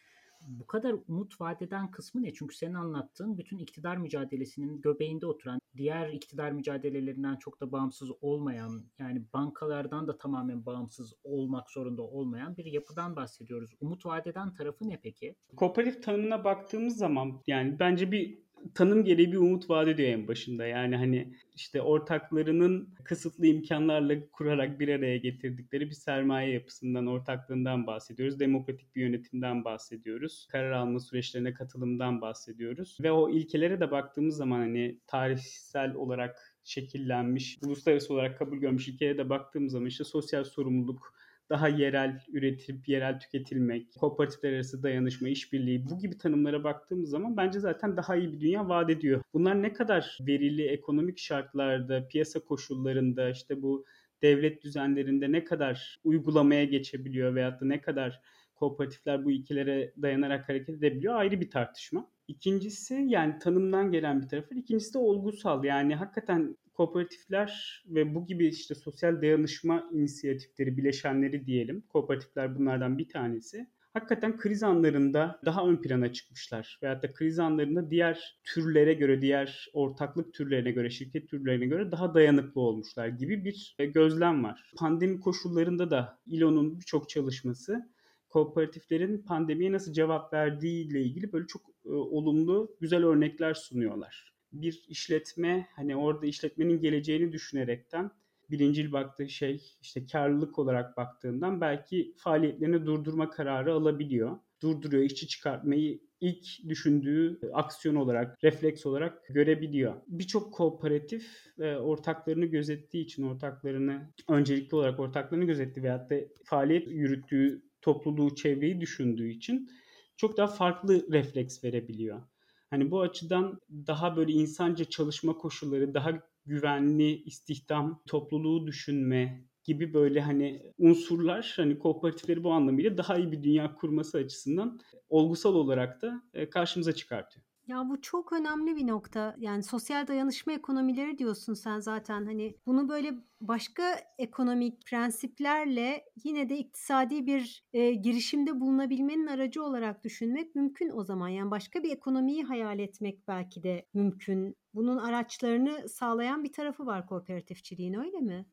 Bu 0.48 0.66
kadar 0.66 0.94
umut 1.08 1.40
vadeden 1.40 1.90
kısmı 1.90 2.22
ne? 2.22 2.32
Çünkü 2.32 2.56
senin 2.56 2.74
anlattığın 2.74 3.38
bütün 3.38 3.58
iktidar 3.58 3.96
mücadelesinin 3.96 4.80
göbeğinde 4.80 5.26
oturan, 5.26 5.60
diğer 5.76 6.08
iktidar 6.08 6.52
mücadelelerinden 6.52 7.36
çok 7.36 7.60
da 7.60 7.72
bağımsız 7.72 8.10
olmayan, 8.20 8.84
yani 8.98 9.24
bankalardan 9.34 10.08
da 10.08 10.18
tamamen 10.18 10.66
bağımsız 10.66 11.14
olmak 11.24 11.70
zorunda 11.70 12.02
olmayan 12.02 12.56
bir 12.56 12.64
yapıdan 12.64 13.16
bahsediyoruz. 13.16 13.70
Umut 13.80 14.06
vadeden 14.06 14.54
tarafı 14.54 14.88
ne 14.88 15.00
peki? 15.02 15.34
Kooperatif 15.56 16.02
tanımına 16.02 16.44
baktığımız 16.44 16.96
zaman 16.96 17.42
yani 17.46 17.78
bence 17.78 18.12
bir 18.12 18.38
tanım 18.74 19.04
gereği 19.04 19.32
bir 19.32 19.36
umut 19.36 19.70
vaat 19.70 19.88
ediyor 19.88 20.08
en 20.08 20.28
başında. 20.28 20.66
Yani 20.66 20.96
hani 20.96 21.34
işte 21.56 21.82
ortaklarının 21.82 22.94
kısıtlı 23.04 23.46
imkanlarla 23.46 24.30
kurarak 24.32 24.80
bir 24.80 24.88
araya 24.88 25.16
getirdikleri 25.16 25.90
bir 25.90 25.94
sermaye 25.94 26.52
yapısından, 26.52 27.06
ortaklığından 27.06 27.86
bahsediyoruz. 27.86 28.40
Demokratik 28.40 28.96
bir 28.96 29.00
yönetimden 29.02 29.64
bahsediyoruz. 29.64 30.48
Karar 30.52 30.70
alma 30.70 31.00
süreçlerine 31.00 31.54
katılımdan 31.54 32.20
bahsediyoruz. 32.20 32.98
Ve 33.00 33.12
o 33.12 33.30
ilkelere 33.30 33.80
de 33.80 33.90
baktığımız 33.90 34.36
zaman 34.36 34.58
hani 34.58 34.98
tarihsel 35.06 35.94
olarak 35.94 36.54
şekillenmiş, 36.64 37.58
uluslararası 37.66 38.14
olarak 38.14 38.38
kabul 38.38 38.56
görmüş 38.56 38.88
ilkelere 38.88 39.18
de 39.18 39.30
baktığımız 39.30 39.72
zaman 39.72 39.86
işte 39.88 40.04
sosyal 40.04 40.44
sorumluluk, 40.44 41.14
daha 41.52 41.68
yerel 41.68 42.20
üretip 42.32 42.88
yerel 42.88 43.20
tüketilmek, 43.20 43.94
kooperatifler 44.00 44.52
arası 44.52 44.82
dayanışma, 44.82 45.28
işbirliği 45.28 45.90
bu 45.90 45.98
gibi 45.98 46.18
tanımlara 46.18 46.64
baktığımız 46.64 47.10
zaman 47.10 47.36
bence 47.36 47.60
zaten 47.60 47.96
daha 47.96 48.16
iyi 48.16 48.32
bir 48.32 48.40
dünya 48.40 48.68
vaat 48.68 48.90
ediyor. 48.90 49.22
Bunlar 49.34 49.62
ne 49.62 49.72
kadar 49.72 50.18
verili 50.20 50.66
ekonomik 50.66 51.18
şartlarda, 51.18 52.08
piyasa 52.08 52.40
koşullarında 52.40 53.30
işte 53.30 53.62
bu 53.62 53.84
devlet 54.22 54.62
düzenlerinde 54.62 55.32
ne 55.32 55.44
kadar 55.44 56.00
uygulamaya 56.04 56.64
geçebiliyor 56.64 57.34
veyahut 57.34 57.60
da 57.60 57.66
ne 57.66 57.80
kadar 57.80 58.20
kooperatifler 58.54 59.24
bu 59.24 59.30
ilkelere 59.30 59.92
dayanarak 60.02 60.48
hareket 60.48 60.76
edebiliyor 60.76 61.14
ayrı 61.14 61.40
bir 61.40 61.50
tartışma. 61.50 62.11
İkincisi 62.28 63.04
yani 63.08 63.38
tanımdan 63.38 63.92
gelen 63.92 64.22
bir 64.22 64.28
tarafı. 64.28 64.54
İkincisi 64.54 64.94
de 64.94 64.98
olgusal. 64.98 65.64
Yani 65.64 65.94
hakikaten 65.94 66.56
kooperatifler 66.74 67.82
ve 67.86 68.14
bu 68.14 68.26
gibi 68.26 68.46
işte 68.46 68.74
sosyal 68.74 69.22
dayanışma 69.22 69.88
inisiyatifleri, 69.92 70.76
bileşenleri 70.76 71.46
diyelim. 71.46 71.80
Kooperatifler 71.88 72.58
bunlardan 72.58 72.98
bir 72.98 73.08
tanesi. 73.08 73.66
hakikaten 73.94 74.36
kriz 74.36 74.62
anlarında 74.62 75.40
daha 75.44 75.66
ön 75.66 75.76
plana 75.76 76.12
çıkmışlar. 76.12 76.78
Veyahut 76.82 77.02
da 77.02 77.12
kriz 77.12 77.38
anlarında 77.38 77.90
diğer 77.90 78.38
türlere 78.44 78.94
göre, 78.94 79.22
diğer 79.22 79.68
ortaklık 79.72 80.34
türlerine 80.34 80.70
göre, 80.70 80.90
şirket 80.90 81.28
türlerine 81.28 81.66
göre 81.66 81.92
daha 81.92 82.14
dayanıklı 82.14 82.60
olmuşlar 82.60 83.08
gibi 83.08 83.44
bir 83.44 83.76
e, 83.78 83.86
gözlem 83.86 84.44
var. 84.44 84.72
Pandemi 84.76 85.20
koşullarında 85.20 85.90
da 85.90 86.18
İLO'nun 86.26 86.80
birçok 86.80 87.08
çalışması 87.08 87.88
kooperatiflerin 88.32 89.18
pandemiye 89.18 89.72
nasıl 89.72 89.92
cevap 89.92 90.32
verdiği 90.32 90.86
ile 90.86 91.02
ilgili 91.02 91.32
böyle 91.32 91.46
çok 91.46 91.62
e, 91.84 91.88
olumlu, 91.88 92.76
güzel 92.80 93.04
örnekler 93.04 93.54
sunuyorlar. 93.54 94.34
Bir 94.52 94.84
işletme 94.88 95.68
hani 95.76 95.96
orada 95.96 96.26
işletmenin 96.26 96.80
geleceğini 96.80 97.32
düşünerekten 97.32 98.10
birincil 98.50 98.92
baktığı 98.92 99.28
şey 99.28 99.62
işte 99.82 100.06
karlılık 100.06 100.58
olarak 100.58 100.96
baktığından 100.96 101.60
belki 101.60 102.14
faaliyetlerini 102.16 102.86
durdurma 102.86 103.30
kararı 103.30 103.74
alabiliyor. 103.74 104.38
Durduruyor, 104.62 105.02
işçi 105.02 105.28
çıkartmayı 105.28 106.00
ilk 106.20 106.68
düşündüğü 106.68 107.40
aksiyon 107.52 107.94
olarak, 107.94 108.44
refleks 108.44 108.86
olarak 108.86 109.26
görebiliyor. 109.28 109.94
Birçok 110.06 110.54
kooperatif 110.54 111.46
e, 111.58 111.76
ortaklarını 111.76 112.44
gözettiği 112.44 113.04
için 113.04 113.22
ortaklarını 113.22 114.12
öncelikli 114.28 114.74
olarak 114.74 115.00
ortaklarını 115.00 115.44
gözettiği 115.44 115.84
veyahut 115.84 116.10
da 116.10 116.16
faaliyet 116.44 116.88
yürüttüğü 116.88 117.62
topluluğu, 117.82 118.34
çevreyi 118.34 118.80
düşündüğü 118.80 119.28
için 119.28 119.70
çok 120.16 120.36
daha 120.36 120.46
farklı 120.46 121.12
refleks 121.12 121.64
verebiliyor. 121.64 122.22
Hani 122.70 122.90
bu 122.90 123.00
açıdan 123.00 123.60
daha 123.70 124.16
böyle 124.16 124.32
insanca 124.32 124.84
çalışma 124.84 125.38
koşulları, 125.38 125.94
daha 125.94 126.12
güvenli 126.46 127.22
istihdam, 127.22 128.02
topluluğu 128.06 128.66
düşünme 128.66 129.44
gibi 129.64 129.94
böyle 129.94 130.20
hani 130.20 130.72
unsurlar 130.78 131.52
hani 131.56 131.78
kooperatifleri 131.78 132.44
bu 132.44 132.52
anlamıyla 132.52 132.98
daha 132.98 133.18
iyi 133.18 133.32
bir 133.32 133.42
dünya 133.42 133.74
kurması 133.74 134.18
açısından 134.18 134.80
olgusal 135.08 135.54
olarak 135.54 136.02
da 136.02 136.22
e, 136.34 136.50
karşımıza 136.50 136.92
çıkartıyor. 136.92 137.51
Ya 137.66 137.88
bu 137.88 138.00
çok 138.00 138.32
önemli 138.32 138.76
bir 138.76 138.86
nokta. 138.86 139.34
Yani 139.38 139.62
sosyal 139.62 140.06
dayanışma 140.06 140.52
ekonomileri 140.52 141.18
diyorsun 141.18 141.54
sen 141.54 141.78
zaten 141.80 142.26
hani 142.26 142.56
bunu 142.66 142.88
böyle 142.88 143.14
başka 143.40 144.00
ekonomik 144.18 144.86
prensiplerle 144.86 146.04
yine 146.24 146.48
de 146.48 146.58
iktisadi 146.58 147.26
bir 147.26 147.64
e, 147.72 147.92
girişimde 147.94 148.60
bulunabilmenin 148.60 149.26
aracı 149.26 149.64
olarak 149.64 150.04
düşünmek 150.04 150.54
mümkün 150.54 150.90
o 150.90 151.04
zaman. 151.04 151.28
Yani 151.28 151.50
başka 151.50 151.82
bir 151.82 151.90
ekonomiyi 151.92 152.44
hayal 152.44 152.78
etmek 152.78 153.28
belki 153.28 153.62
de 153.62 153.86
mümkün. 153.94 154.56
Bunun 154.74 154.96
araçlarını 154.98 155.88
sağlayan 155.88 156.44
bir 156.44 156.52
tarafı 156.52 156.86
var 156.86 157.06
kooperatifçiliğin 157.06 157.94
öyle 157.94 158.20
mi? 158.20 158.46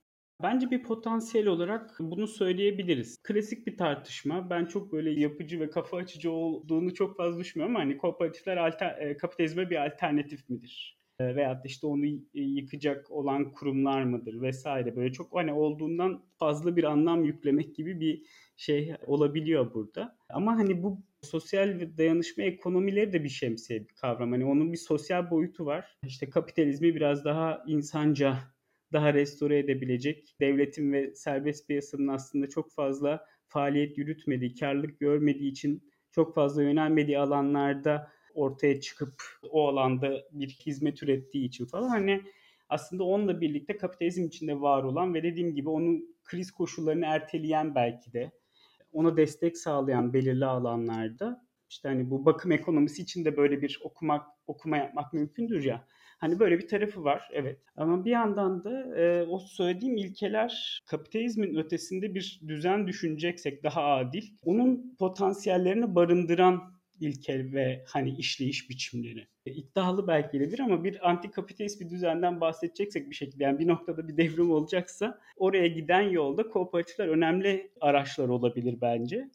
Bence 0.43 0.71
bir 0.71 0.83
potansiyel 0.83 1.47
olarak 1.47 1.95
bunu 1.99 2.27
söyleyebiliriz. 2.27 3.17
Klasik 3.23 3.67
bir 3.67 3.77
tartışma. 3.77 4.49
Ben 4.49 4.65
çok 4.65 4.91
böyle 4.91 5.21
yapıcı 5.21 5.59
ve 5.59 5.69
kafa 5.69 5.97
açıcı 5.97 6.31
olduğunu 6.31 6.93
çok 6.93 7.17
fazla 7.17 7.39
düşünmüyorum 7.39 7.75
ama 7.75 7.85
hani 7.85 7.97
kooperatifler 7.97 8.57
alter, 8.57 8.97
e, 8.97 9.17
kapitalizme 9.17 9.69
bir 9.69 9.85
alternatif 9.85 10.49
midir? 10.49 10.99
E, 11.19 11.35
veyahut 11.35 11.57
da 11.57 11.67
işte 11.67 11.87
onu 11.87 12.05
yıkacak 12.33 13.11
olan 13.11 13.51
kurumlar 13.51 14.03
mıdır 14.03 14.41
vesaire 14.41 14.95
böyle 14.95 15.11
çok 15.11 15.35
hani 15.35 15.53
olduğundan 15.53 16.25
fazla 16.37 16.75
bir 16.75 16.83
anlam 16.83 17.23
yüklemek 17.23 17.75
gibi 17.75 17.99
bir 17.99 18.25
şey 18.57 18.95
olabiliyor 19.05 19.73
burada. 19.73 20.17
Ama 20.29 20.57
hani 20.57 20.83
bu 20.83 21.01
sosyal 21.21 21.97
dayanışma 21.97 22.43
ekonomileri 22.43 23.13
de 23.13 23.23
bir 23.23 23.29
şemsiye 23.29 23.79
bir 23.79 23.95
kavram. 23.95 24.31
Hani 24.31 24.45
onun 24.45 24.71
bir 24.71 24.77
sosyal 24.77 25.31
boyutu 25.31 25.65
var. 25.65 25.97
İşte 26.05 26.29
kapitalizmi 26.29 26.95
biraz 26.95 27.25
daha 27.25 27.63
insanca 27.67 28.37
daha 28.93 29.13
restore 29.13 29.59
edebilecek, 29.59 30.35
devletin 30.39 30.93
ve 30.93 31.15
serbest 31.15 31.67
piyasanın 31.67 32.07
aslında 32.07 32.49
çok 32.49 32.71
fazla 32.71 33.25
faaliyet 33.47 33.97
yürütmediği, 33.97 34.55
karlılık 34.55 34.99
görmediği 34.99 35.51
için 35.51 35.83
çok 36.11 36.35
fazla 36.35 36.63
yönelmediği 36.63 37.19
alanlarda 37.19 38.11
ortaya 38.33 38.81
çıkıp 38.81 39.13
o 39.49 39.67
alanda 39.67 40.23
bir 40.31 40.49
hizmet 40.49 41.03
ürettiği 41.03 41.47
için 41.47 41.65
falan 41.65 41.89
hani 41.89 42.21
aslında 42.69 43.03
onunla 43.03 43.41
birlikte 43.41 43.77
kapitalizm 43.77 44.25
içinde 44.25 44.61
var 44.61 44.83
olan 44.83 45.13
ve 45.13 45.23
dediğim 45.23 45.55
gibi 45.55 45.69
onun 45.69 46.15
kriz 46.23 46.51
koşullarını 46.51 47.05
erteleyen 47.05 47.75
belki 47.75 48.13
de 48.13 48.31
ona 48.91 49.17
destek 49.17 49.57
sağlayan 49.57 50.13
belirli 50.13 50.45
alanlarda 50.45 51.45
işte 51.69 51.89
hani 51.89 52.09
bu 52.09 52.25
bakım 52.25 52.51
ekonomisi 52.51 53.01
için 53.01 53.25
de 53.25 53.37
böyle 53.37 53.61
bir 53.61 53.79
okumak 53.83 54.27
okuma 54.47 54.77
yapmak 54.77 55.13
mümkündür 55.13 55.63
ya. 55.63 55.87
Hani 56.19 56.39
böyle 56.39 56.59
bir 56.59 56.67
tarafı 56.67 57.03
var 57.03 57.29
evet. 57.33 57.59
Ama 57.75 58.05
bir 58.05 58.11
yandan 58.11 58.63
da 58.63 58.99
e, 59.01 59.23
o 59.23 59.39
söylediğim 59.39 59.97
ilkeler 59.97 60.83
kapitalizmin 60.85 61.55
ötesinde 61.55 62.15
bir 62.15 62.41
düzen 62.47 62.87
düşüneceksek 62.87 63.63
daha 63.63 63.83
adil. 63.83 64.23
Onun 64.43 64.95
potansiyellerini 64.99 65.95
barındıran 65.95 66.79
ilkel 66.99 67.53
ve 67.53 67.83
hani 67.87 68.15
işleyiş 68.15 68.69
biçimleri. 68.69 69.27
E, 69.45 69.51
iddialı 69.51 70.07
belki 70.07 70.39
dedir 70.39 70.59
ama 70.59 70.83
bir 70.83 71.09
antikapitalist 71.09 71.81
bir 71.81 71.89
düzenden 71.89 72.41
bahsedeceksek 72.41 73.09
bir 73.09 73.15
şekilde 73.15 73.43
yani 73.43 73.59
bir 73.59 73.67
noktada 73.67 74.07
bir 74.07 74.17
devrim 74.17 74.51
olacaksa 74.51 75.19
oraya 75.37 75.67
giden 75.67 76.01
yolda 76.01 76.49
kooperatifler 76.49 77.07
önemli 77.07 77.71
araçlar 77.81 78.29
olabilir 78.29 78.77
bence. 78.81 79.29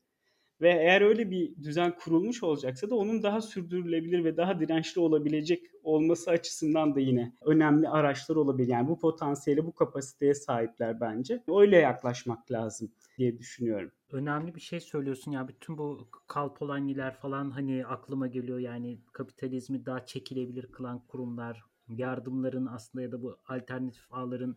Ve 0.60 0.70
eğer 0.70 1.00
öyle 1.00 1.30
bir 1.30 1.56
düzen 1.62 1.96
kurulmuş 1.96 2.42
olacaksa 2.42 2.90
da 2.90 2.94
onun 2.94 3.22
daha 3.22 3.40
sürdürülebilir 3.40 4.24
ve 4.24 4.36
daha 4.36 4.60
dirençli 4.60 5.00
olabilecek 5.00 5.62
olması 5.82 6.30
açısından 6.30 6.94
da 6.94 7.00
yine 7.00 7.32
önemli 7.44 7.88
araçlar 7.88 8.36
olabilir. 8.36 8.68
Yani 8.68 8.88
bu 8.88 8.98
potansiyeli, 8.98 9.66
bu 9.66 9.74
kapasiteye 9.74 10.34
sahipler 10.34 11.00
bence. 11.00 11.42
Öyle 11.48 11.76
yaklaşmak 11.76 12.52
lazım 12.52 12.92
diye 13.18 13.38
düşünüyorum. 13.38 13.92
Önemli 14.12 14.54
bir 14.54 14.60
şey 14.60 14.80
söylüyorsun 14.80 15.32
ya 15.32 15.48
bütün 15.48 15.78
bu 15.78 16.08
kalpolanyiler 16.26 17.14
falan 17.14 17.50
hani 17.50 17.86
aklıma 17.86 18.26
geliyor 18.26 18.58
yani 18.58 19.00
kapitalizmi 19.12 19.86
daha 19.86 20.06
çekilebilir 20.06 20.66
kılan 20.66 20.98
kurumlar, 21.06 21.62
yardımların 21.88 22.66
aslında 22.66 23.02
ya 23.02 23.12
da 23.12 23.22
bu 23.22 23.38
alternatif 23.48 24.06
ağların 24.10 24.56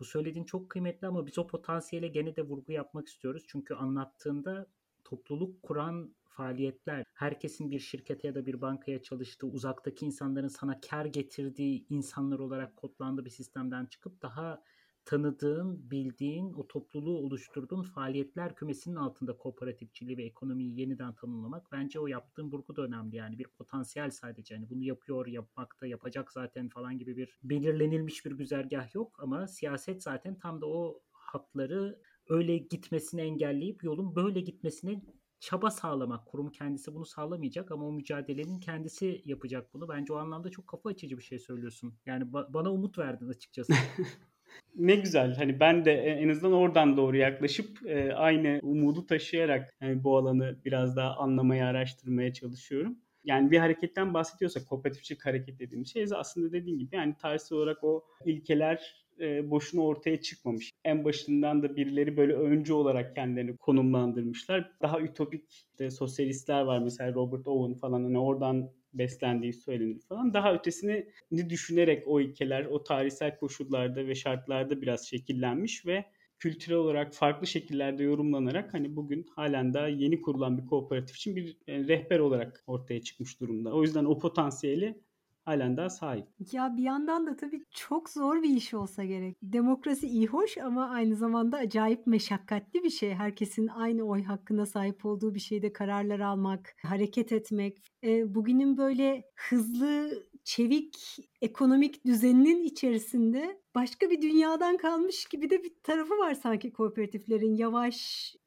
bu 0.00 0.04
söylediğin 0.04 0.44
çok 0.44 0.70
kıymetli 0.70 1.06
ama 1.06 1.26
biz 1.26 1.38
o 1.38 1.46
potansiyele 1.46 2.08
gene 2.08 2.36
de 2.36 2.42
vurgu 2.42 2.72
yapmak 2.72 3.08
istiyoruz. 3.08 3.44
Çünkü 3.48 3.74
anlattığında 3.74 4.66
topluluk 5.04 5.62
kuran 5.62 6.14
faaliyetler, 6.24 7.04
herkesin 7.14 7.70
bir 7.70 7.78
şirkete 7.78 8.28
ya 8.28 8.34
da 8.34 8.46
bir 8.46 8.60
bankaya 8.60 9.02
çalıştığı, 9.02 9.46
uzaktaki 9.46 10.06
insanların 10.06 10.48
sana 10.48 10.80
kar 10.80 11.04
getirdiği 11.04 11.86
insanlar 11.88 12.38
olarak 12.38 12.76
kodlandığı 12.76 13.24
bir 13.24 13.30
sistemden 13.30 13.86
çıkıp 13.86 14.22
daha 14.22 14.62
tanıdığın, 15.04 15.90
bildiğin, 15.90 16.52
o 16.52 16.66
topluluğu 16.66 17.18
oluşturduğun 17.18 17.82
faaliyetler 17.82 18.54
kümesinin 18.54 18.96
altında 18.96 19.36
kooperatifçiliği 19.36 20.18
ve 20.18 20.24
ekonomiyi 20.24 20.80
yeniden 20.80 21.14
tanımlamak. 21.14 21.72
Bence 21.72 22.00
o 22.00 22.06
yaptığın 22.06 22.52
vurgu 22.52 22.76
da 22.76 22.82
önemli 22.82 23.16
yani 23.16 23.38
bir 23.38 23.48
potansiyel 23.48 24.10
sadece. 24.10 24.54
Yani 24.54 24.70
bunu 24.70 24.82
yapıyor, 24.82 25.26
yapmakta, 25.26 25.86
yapacak 25.86 26.32
zaten 26.32 26.68
falan 26.68 26.98
gibi 26.98 27.16
bir 27.16 27.38
belirlenilmiş 27.42 28.26
bir 28.26 28.32
güzergah 28.32 28.94
yok 28.94 29.16
ama 29.22 29.46
siyaset 29.46 30.02
zaten 30.02 30.38
tam 30.38 30.60
da 30.60 30.66
o 30.66 31.02
hatları 31.12 32.00
öyle 32.30 32.58
gitmesini 32.58 33.20
engelleyip 33.20 33.84
yolun 33.84 34.16
böyle 34.16 34.40
gitmesine 34.40 35.02
çaba 35.40 35.70
sağlamak. 35.70 36.26
Kurum 36.26 36.52
kendisi 36.52 36.94
bunu 36.94 37.06
sağlamayacak 37.06 37.70
ama 37.72 37.86
o 37.86 37.92
mücadelenin 37.92 38.60
kendisi 38.60 39.22
yapacak 39.24 39.74
bunu. 39.74 39.88
Bence 39.88 40.12
o 40.12 40.16
anlamda 40.16 40.50
çok 40.50 40.66
kafa 40.66 40.88
açıcı 40.88 41.18
bir 41.18 41.22
şey 41.22 41.38
söylüyorsun. 41.38 41.94
Yani 42.06 42.24
ba- 42.24 42.54
bana 42.54 42.72
umut 42.72 42.98
verdin 42.98 43.28
açıkçası. 43.28 43.72
ne 44.76 44.96
güzel. 44.96 45.34
Hani 45.34 45.60
ben 45.60 45.84
de 45.84 45.92
en 45.92 46.28
azından 46.28 46.52
oradan 46.52 46.96
doğru 46.96 47.16
yaklaşıp 47.16 47.86
e, 47.86 48.14
aynı 48.14 48.60
umudu 48.62 49.06
taşıyarak 49.06 49.74
yani 49.80 50.04
bu 50.04 50.16
alanı 50.16 50.60
biraz 50.64 50.96
daha 50.96 51.16
anlamaya, 51.16 51.66
araştırmaya 51.66 52.32
çalışıyorum. 52.32 52.98
Yani 53.24 53.50
bir 53.50 53.58
hareketten 53.58 54.14
bahsediyorsak 54.14 54.66
kooperatifçilik 54.66 55.26
hareket 55.26 55.58
dediğimiz 55.58 55.92
şey 55.92 56.06
aslında 56.14 56.52
dediğim 56.52 56.78
gibi 56.78 56.96
yani 56.96 57.14
tarihsel 57.22 57.58
olarak 57.58 57.84
o 57.84 58.04
ilkeler 58.24 58.99
e, 59.20 59.50
boşuna 59.50 59.82
ortaya 59.82 60.20
çıkmamış. 60.20 60.72
En 60.84 61.04
başından 61.04 61.62
da 61.62 61.76
birileri 61.76 62.16
böyle 62.16 62.34
öncü 62.34 62.72
olarak 62.72 63.14
kendilerini 63.14 63.56
konumlandırmışlar. 63.56 64.72
Daha 64.82 65.00
ütopik 65.00 65.50
işte 65.50 65.90
sosyalistler 65.90 66.62
var 66.62 66.78
mesela 66.78 67.14
Robert 67.14 67.48
Owen 67.48 67.74
falan 67.74 68.04
hani 68.04 68.18
oradan 68.18 68.70
beslendiği 68.94 69.52
söylenir 69.52 70.00
falan. 70.00 70.34
Daha 70.34 70.54
ötesini 70.54 71.06
düşünerek 71.48 72.02
o 72.06 72.20
ilkeler 72.20 72.64
o 72.64 72.84
tarihsel 72.84 73.38
koşullarda 73.38 74.06
ve 74.06 74.14
şartlarda 74.14 74.82
biraz 74.82 75.08
şekillenmiş 75.08 75.86
ve 75.86 76.04
kültürel 76.38 76.78
olarak 76.78 77.14
farklı 77.14 77.46
şekillerde 77.46 78.02
yorumlanarak 78.02 78.74
hani 78.74 78.96
bugün 78.96 79.26
halen 79.36 79.74
daha 79.74 79.88
yeni 79.88 80.20
kurulan 80.22 80.58
bir 80.58 80.66
kooperatif 80.66 81.16
için 81.16 81.36
bir 81.36 81.56
e, 81.66 81.78
rehber 81.78 82.18
olarak 82.18 82.64
ortaya 82.66 83.02
çıkmış 83.02 83.40
durumda. 83.40 83.72
O 83.72 83.82
yüzden 83.82 84.04
o 84.04 84.18
potansiyeli 84.18 85.00
halen 85.44 85.76
daha 85.76 85.90
sahip. 85.90 86.26
Ya 86.52 86.76
bir 86.76 86.82
yandan 86.82 87.26
da 87.26 87.36
tabii 87.36 87.64
çok 87.70 88.10
zor 88.10 88.42
bir 88.42 88.56
iş 88.56 88.74
olsa 88.74 89.04
gerek. 89.04 89.36
Demokrasi 89.42 90.06
iyi 90.06 90.26
hoş 90.26 90.58
ama 90.58 90.88
aynı 90.90 91.16
zamanda 91.16 91.56
acayip 91.56 92.06
meşakkatli 92.06 92.82
bir 92.82 92.90
şey. 92.90 93.14
Herkesin 93.14 93.66
aynı 93.68 94.02
oy 94.02 94.24
hakkına 94.24 94.66
sahip 94.66 95.04
olduğu 95.06 95.34
bir 95.34 95.40
şeyde 95.40 95.72
kararlar 95.72 96.20
almak, 96.20 96.74
hareket 96.82 97.32
etmek. 97.32 97.78
E, 98.04 98.34
bugünün 98.34 98.76
böyle 98.76 99.24
hızlı 99.36 100.10
çevik 100.50 101.18
ekonomik 101.42 102.06
düzeninin 102.06 102.64
içerisinde 102.64 103.60
başka 103.74 104.10
bir 104.10 104.22
dünyadan 104.22 104.76
kalmış 104.76 105.24
gibi 105.24 105.50
de 105.50 105.64
bir 105.64 105.72
tarafı 105.82 106.18
var 106.18 106.34
sanki 106.34 106.72
kooperatiflerin. 106.72 107.56
Yavaş, 107.56 107.96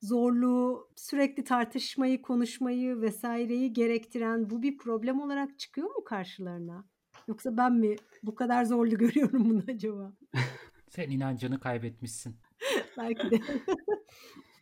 zorlu, 0.01 0.87
sürekli 0.95 1.43
tartışmayı, 1.43 2.21
konuşmayı 2.21 3.01
vesaireyi 3.01 3.73
gerektiren 3.73 4.49
bu 4.49 4.61
bir 4.61 4.77
problem 4.77 5.21
olarak 5.21 5.59
çıkıyor 5.59 5.95
mu 5.95 6.03
karşılarına? 6.03 6.85
Yoksa 7.27 7.57
ben 7.57 7.73
mi 7.73 7.95
bu 8.23 8.35
kadar 8.35 8.65
zorlu 8.65 8.97
görüyorum 8.97 9.49
bunu 9.49 9.63
acaba? 9.73 10.13
Sen 10.89 11.09
inancını 11.09 11.59
kaybetmişsin. 11.59 12.35
Belki 12.97 13.31
de. 13.31 13.39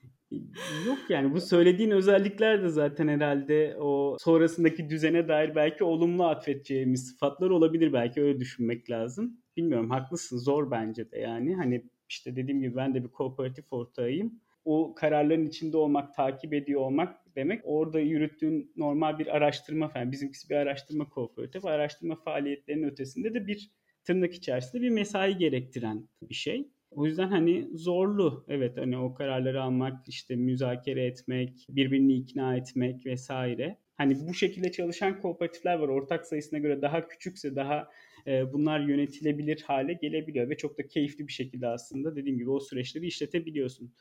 Yok 0.88 0.98
yani 1.10 1.34
bu 1.34 1.42
söylediğin 1.42 1.92
özellikler 1.92 2.64
de 2.64 2.70
zaten 2.70 3.08
herhalde 3.08 3.78
o 3.80 4.18
sonrasındaki 4.20 4.90
düzene 4.90 5.28
dair 5.28 5.56
belki 5.56 5.84
olumlu 5.84 6.26
atfedeceğimiz 6.26 7.08
sıfatlar 7.08 7.50
olabilir 7.50 7.94
belki 7.94 8.22
öyle 8.22 8.40
düşünmek 8.40 8.90
lazım. 8.90 9.38
Bilmiyorum 9.58 9.90
haklısın 9.90 10.38
zor 10.38 10.72
bence 10.72 11.12
de 11.12 11.20
yani 11.20 11.56
hani 11.56 11.86
işte 12.10 12.36
dediğim 12.36 12.62
gibi 12.62 12.76
ben 12.76 12.96
de 12.96 13.04
bir 13.04 13.10
kooperatif 13.10 13.74
ortağıyım. 13.74 14.40
O 14.66 14.96
kararların 14.96 15.48
içinde 15.48 15.78
olmak, 15.78 16.16
takip 16.16 16.54
ediyor 16.54 16.82
olmak 16.82 17.36
demek 17.36 17.62
orada 17.64 18.00
yürüttüğün 18.00 18.72
normal 18.76 19.20
bir 19.20 19.28
araştırma 19.28 19.88
falan. 19.90 20.12
Bizimkisi 20.12 20.50
bir 20.50 20.56
araştırma 20.56 21.10
kooperatif. 21.10 21.66
Araştırma 21.66 22.16
faaliyetlerinin 22.16 22.88
ötesinde 22.88 23.34
de 23.34 23.48
bir 23.48 23.72
tırnak 24.04 24.34
içerisinde 24.34 24.82
bir 24.82 24.90
mesai 24.90 25.38
gerektiren 25.38 26.08
bir 26.22 26.36
şey. 26.36 26.72
O 26.92 27.06
yüzden 27.06 27.28
hani 27.28 27.70
zorlu 27.74 28.46
evet 28.48 28.78
hani 28.78 28.98
o 28.98 29.14
kararları 29.14 29.64
almak 29.64 30.08
işte 30.08 30.36
müzakere 30.36 31.06
etmek 31.06 31.66
birbirini 31.70 32.14
ikna 32.14 32.56
etmek 32.58 33.06
vesaire. 33.06 33.78
Hani 33.98 34.28
bu 34.28 34.34
şekilde 34.34 34.72
çalışan 34.72 35.22
kooperatifler 35.22 35.76
var 35.76 35.88
ortak 35.88 36.26
sayısına 36.26 36.60
göre 36.60 36.82
daha 36.82 37.08
küçükse 37.08 37.56
daha 37.56 37.90
e, 38.28 38.54
bunlar 38.54 38.80
yönetilebilir 38.80 39.62
hale 39.62 39.94
gelebiliyor 39.94 40.50
ve 40.50 40.58
çok 40.58 40.78
da 40.78 40.88
keyifli 40.88 41.28
bir 41.28 41.34
şekilde 41.34 41.68
aslında 41.68 42.16
dediğim 42.16 42.38
gibi 42.38 42.50
o 42.50 42.60
süreçleri 42.60 43.08
işletebiliyorsun. 43.08 43.94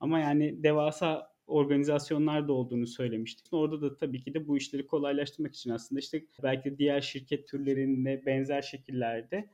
Ama 0.00 0.18
yani 0.20 0.62
devasa 0.62 1.32
organizasyonlar 1.46 2.48
da 2.48 2.52
olduğunu 2.52 2.86
söylemiştik. 2.86 3.46
Orada 3.52 3.80
da 3.80 3.96
tabii 3.96 4.20
ki 4.20 4.34
de 4.34 4.48
bu 4.48 4.56
işleri 4.56 4.86
kolaylaştırmak 4.86 5.54
için 5.54 5.70
aslında 5.70 5.98
işte 5.98 6.24
belki 6.42 6.78
diğer 6.78 7.00
şirket 7.00 7.48
türlerinde 7.48 8.22
benzer 8.26 8.62
şekillerde 8.62 9.48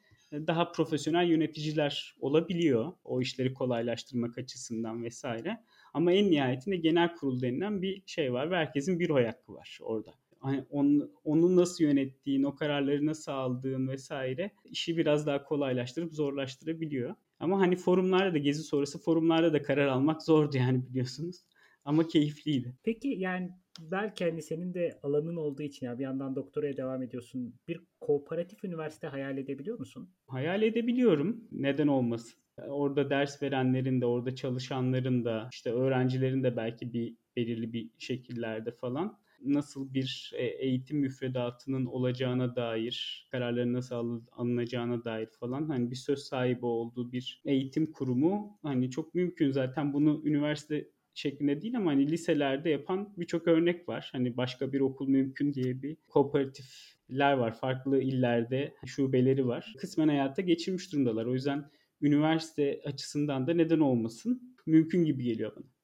daha 0.47 0.73
profesyonel 0.73 1.29
yöneticiler 1.29 2.17
olabiliyor 2.21 2.93
o 3.05 3.21
işleri 3.21 3.55
kolaylaştırmak 3.55 4.39
açısından 4.39 5.05
vesaire. 5.05 5.61
Ama 5.95 6.13
en 6.13 6.31
nihayetinde 6.31 6.77
genel 6.77 7.15
kurul 7.15 7.41
denilen 7.41 7.83
bir 7.83 8.03
şey 8.07 8.33
var 8.33 8.51
ve 8.51 8.57
herkesin 8.57 8.99
bir 8.99 9.11
oy 9.11 9.25
hakkı 9.25 9.55
var 9.55 9.79
orada. 9.83 10.15
Hani 10.41 10.65
onu, 10.71 11.11
onu 11.25 11.57
nasıl 11.57 11.85
yönettiğin, 11.85 12.43
o 12.43 12.55
kararları 12.55 13.07
nasıl 13.07 13.33
aldığın 13.33 13.89
vesaire 13.89 14.51
işi 14.65 14.97
biraz 14.97 15.27
daha 15.27 15.45
kolaylaştırıp 15.45 16.13
zorlaştırabiliyor. 16.13 17.15
Ama 17.41 17.61
hani 17.61 17.77
forumlarda 17.77 18.35
da 18.35 18.39
gezi 18.39 18.63
sonrası 18.63 18.99
forumlarda 18.99 19.53
da 19.53 19.63
karar 19.63 19.87
almak 19.87 20.23
zordu 20.23 20.57
yani 20.57 20.87
biliyorsunuz. 20.89 21.37
Ama 21.85 22.09
keyifliydi. 22.09 22.75
Peki 22.83 23.09
yani 23.09 23.51
belki 23.81 24.25
hani 24.25 24.43
senin 24.43 24.75
de 24.75 24.99
alanın 25.03 25.37
olduğu 25.37 25.63
için 25.63 25.87
ya 25.87 25.99
bir 25.99 26.05
yandan 26.05 26.37
doktoraya 26.37 26.77
devam 26.77 27.03
ediyorsun. 27.03 27.55
Bir 27.69 27.81
kooperatif 28.01 28.65
üniversite 28.65 29.07
hayal 29.07 29.39
edebiliyor 29.39 29.79
musun? 29.79 30.11
Hayal 30.27 30.63
edebiliyorum. 30.63 31.45
Neden 31.53 31.87
olmasın? 31.87 32.41
Orada 32.69 33.11
ders 33.11 33.43
verenlerin 33.43 34.01
de, 34.01 34.07
orada 34.07 34.35
çalışanların 34.35 35.25
da, 35.25 35.49
işte 35.53 35.73
öğrencilerin 35.73 36.43
de 36.43 36.57
belki 36.57 36.93
bir 36.93 37.17
belirli 37.37 37.73
bir 37.73 37.91
şekillerde 37.99 38.71
falan 38.71 39.19
nasıl 39.45 39.95
bir 39.95 40.33
e, 40.35 40.45
eğitim 40.45 40.99
müfredatının 40.99 41.87
olacağına 41.87 42.57
dair, 42.57 43.29
kararların 43.31 43.73
nasıl 43.73 44.23
alınacağına 44.33 45.05
dair 45.05 45.29
falan 45.41 45.69
hani 45.69 45.91
bir 45.91 45.97
söz 45.97 46.19
sahibi 46.19 46.67
olduğu 46.67 47.13
bir 47.13 47.43
eğitim 47.45 47.93
kurumu 47.93 48.59
hani 48.63 48.91
çok 48.91 49.15
mümkün 49.15 49.51
zaten 49.51 49.93
bunu 49.93 50.23
üniversite 50.25 50.91
şeklinde 51.15 51.63
değil 51.63 51.77
ama 51.77 51.91
hani 51.91 52.11
liselerde 52.11 52.71
yapan 52.71 53.15
birçok 53.17 53.49
örnek 53.49 53.89
var. 53.89 54.09
Hani 54.13 54.37
başka 54.37 54.73
bir 54.73 54.81
okul 54.81 55.09
mümkün 55.09 55.55
diye 55.55 55.83
bir 55.83 55.97
kooperatifler 56.09 57.33
var. 57.33 57.59
Farklı 57.59 58.01
illerde 58.01 58.75
şubeleri 58.87 59.47
var. 59.47 59.75
Kısmen 59.79 60.09
hayata 60.09 60.43
geçirmiş 60.43 60.93
durumdalar. 60.93 61.27
O 61.27 61.35
yüzden 61.35 61.71
üniversite 62.03 62.81
açısından 62.85 63.47
da 63.47 63.55
neden 63.55 63.81
olmasın 63.81 64.57
mümkün 64.67 65.05
gibi 65.05 65.25
geliyor 65.25 65.53
bana. 65.57 65.75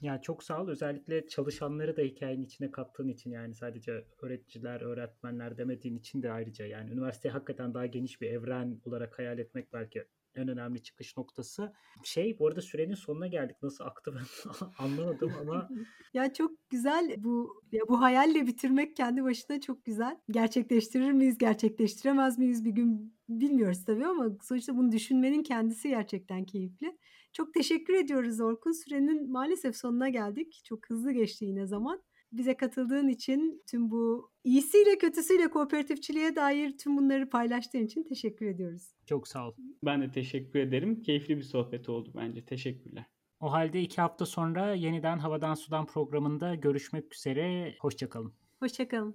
Ya 0.00 0.20
çok 0.20 0.42
sağ 0.44 0.62
ol. 0.62 0.68
Özellikle 0.68 1.28
çalışanları 1.28 1.96
da 1.96 2.02
hikayenin 2.02 2.44
içine 2.44 2.70
kattığın 2.70 3.08
için 3.08 3.30
yani 3.30 3.54
sadece 3.54 4.04
öğreticiler, 4.22 4.80
öğretmenler 4.80 5.58
demediğin 5.58 5.96
için 5.96 6.22
de 6.22 6.32
ayrıca 6.32 6.66
yani 6.66 6.90
üniversiteyi 6.90 7.32
hakikaten 7.32 7.74
daha 7.74 7.86
geniş 7.86 8.20
bir 8.20 8.30
evren 8.30 8.80
olarak 8.84 9.18
hayal 9.18 9.38
etmek 9.38 9.72
belki 9.72 10.04
en 10.34 10.48
önemli 10.48 10.82
çıkış 10.82 11.16
noktası. 11.16 11.72
Şey 12.04 12.38
bu 12.38 12.46
arada 12.46 12.60
sürenin 12.60 12.94
sonuna 12.94 13.26
geldik. 13.26 13.56
Nasıl 13.62 13.84
aktı 13.84 14.14
ben 14.14 14.24
anlamadım 14.78 15.32
ama. 15.40 15.68
ya 16.14 16.32
çok 16.32 16.70
güzel 16.70 17.14
bu 17.18 17.62
ya 17.72 17.82
bu 17.88 18.00
hayalle 18.00 18.46
bitirmek 18.46 18.96
kendi 18.96 19.24
başına 19.24 19.60
çok 19.60 19.84
güzel. 19.84 20.16
Gerçekleştirir 20.30 21.12
miyiz, 21.12 21.38
gerçekleştiremez 21.38 22.38
miyiz 22.38 22.64
bir 22.64 22.70
gün 22.70 23.14
bilmiyoruz 23.28 23.84
tabii 23.84 24.06
ama 24.06 24.36
sonuçta 24.42 24.76
bunu 24.76 24.92
düşünmenin 24.92 25.42
kendisi 25.42 25.88
gerçekten 25.88 26.44
keyifli. 26.44 26.98
Çok 27.32 27.54
teşekkür 27.54 27.94
ediyoruz 27.94 28.40
Orkun. 28.40 28.72
Sürenin 28.72 29.30
maalesef 29.30 29.76
sonuna 29.76 30.08
geldik. 30.08 30.60
Çok 30.64 30.90
hızlı 30.90 31.12
geçti 31.12 31.44
yine 31.44 31.66
zaman 31.66 32.02
bize 32.32 32.56
katıldığın 32.56 33.08
için 33.08 33.62
tüm 33.70 33.90
bu 33.90 34.30
iyisiyle 34.44 34.98
kötüsüyle 34.98 35.50
kooperatifçiliğe 35.50 36.36
dair 36.36 36.78
tüm 36.78 36.96
bunları 36.96 37.28
paylaştığın 37.28 37.84
için 37.84 38.02
teşekkür 38.02 38.46
ediyoruz. 38.46 38.94
Çok 39.06 39.28
sağ 39.28 39.48
ol. 39.48 39.54
Ben 39.84 40.02
de 40.02 40.10
teşekkür 40.10 40.58
ederim. 40.58 41.02
Keyifli 41.02 41.36
bir 41.36 41.42
sohbet 41.42 41.88
oldu 41.88 42.12
bence. 42.16 42.44
Teşekkürler. 42.44 43.04
O 43.40 43.52
halde 43.52 43.80
iki 43.80 44.00
hafta 44.00 44.26
sonra 44.26 44.74
yeniden 44.74 45.18
Havadan 45.18 45.54
Sudan 45.54 45.86
programında 45.86 46.54
görüşmek 46.54 47.14
üzere. 47.14 47.74
Hoşçakalın. 47.80 48.32
Hoşçakalın. 48.60 49.10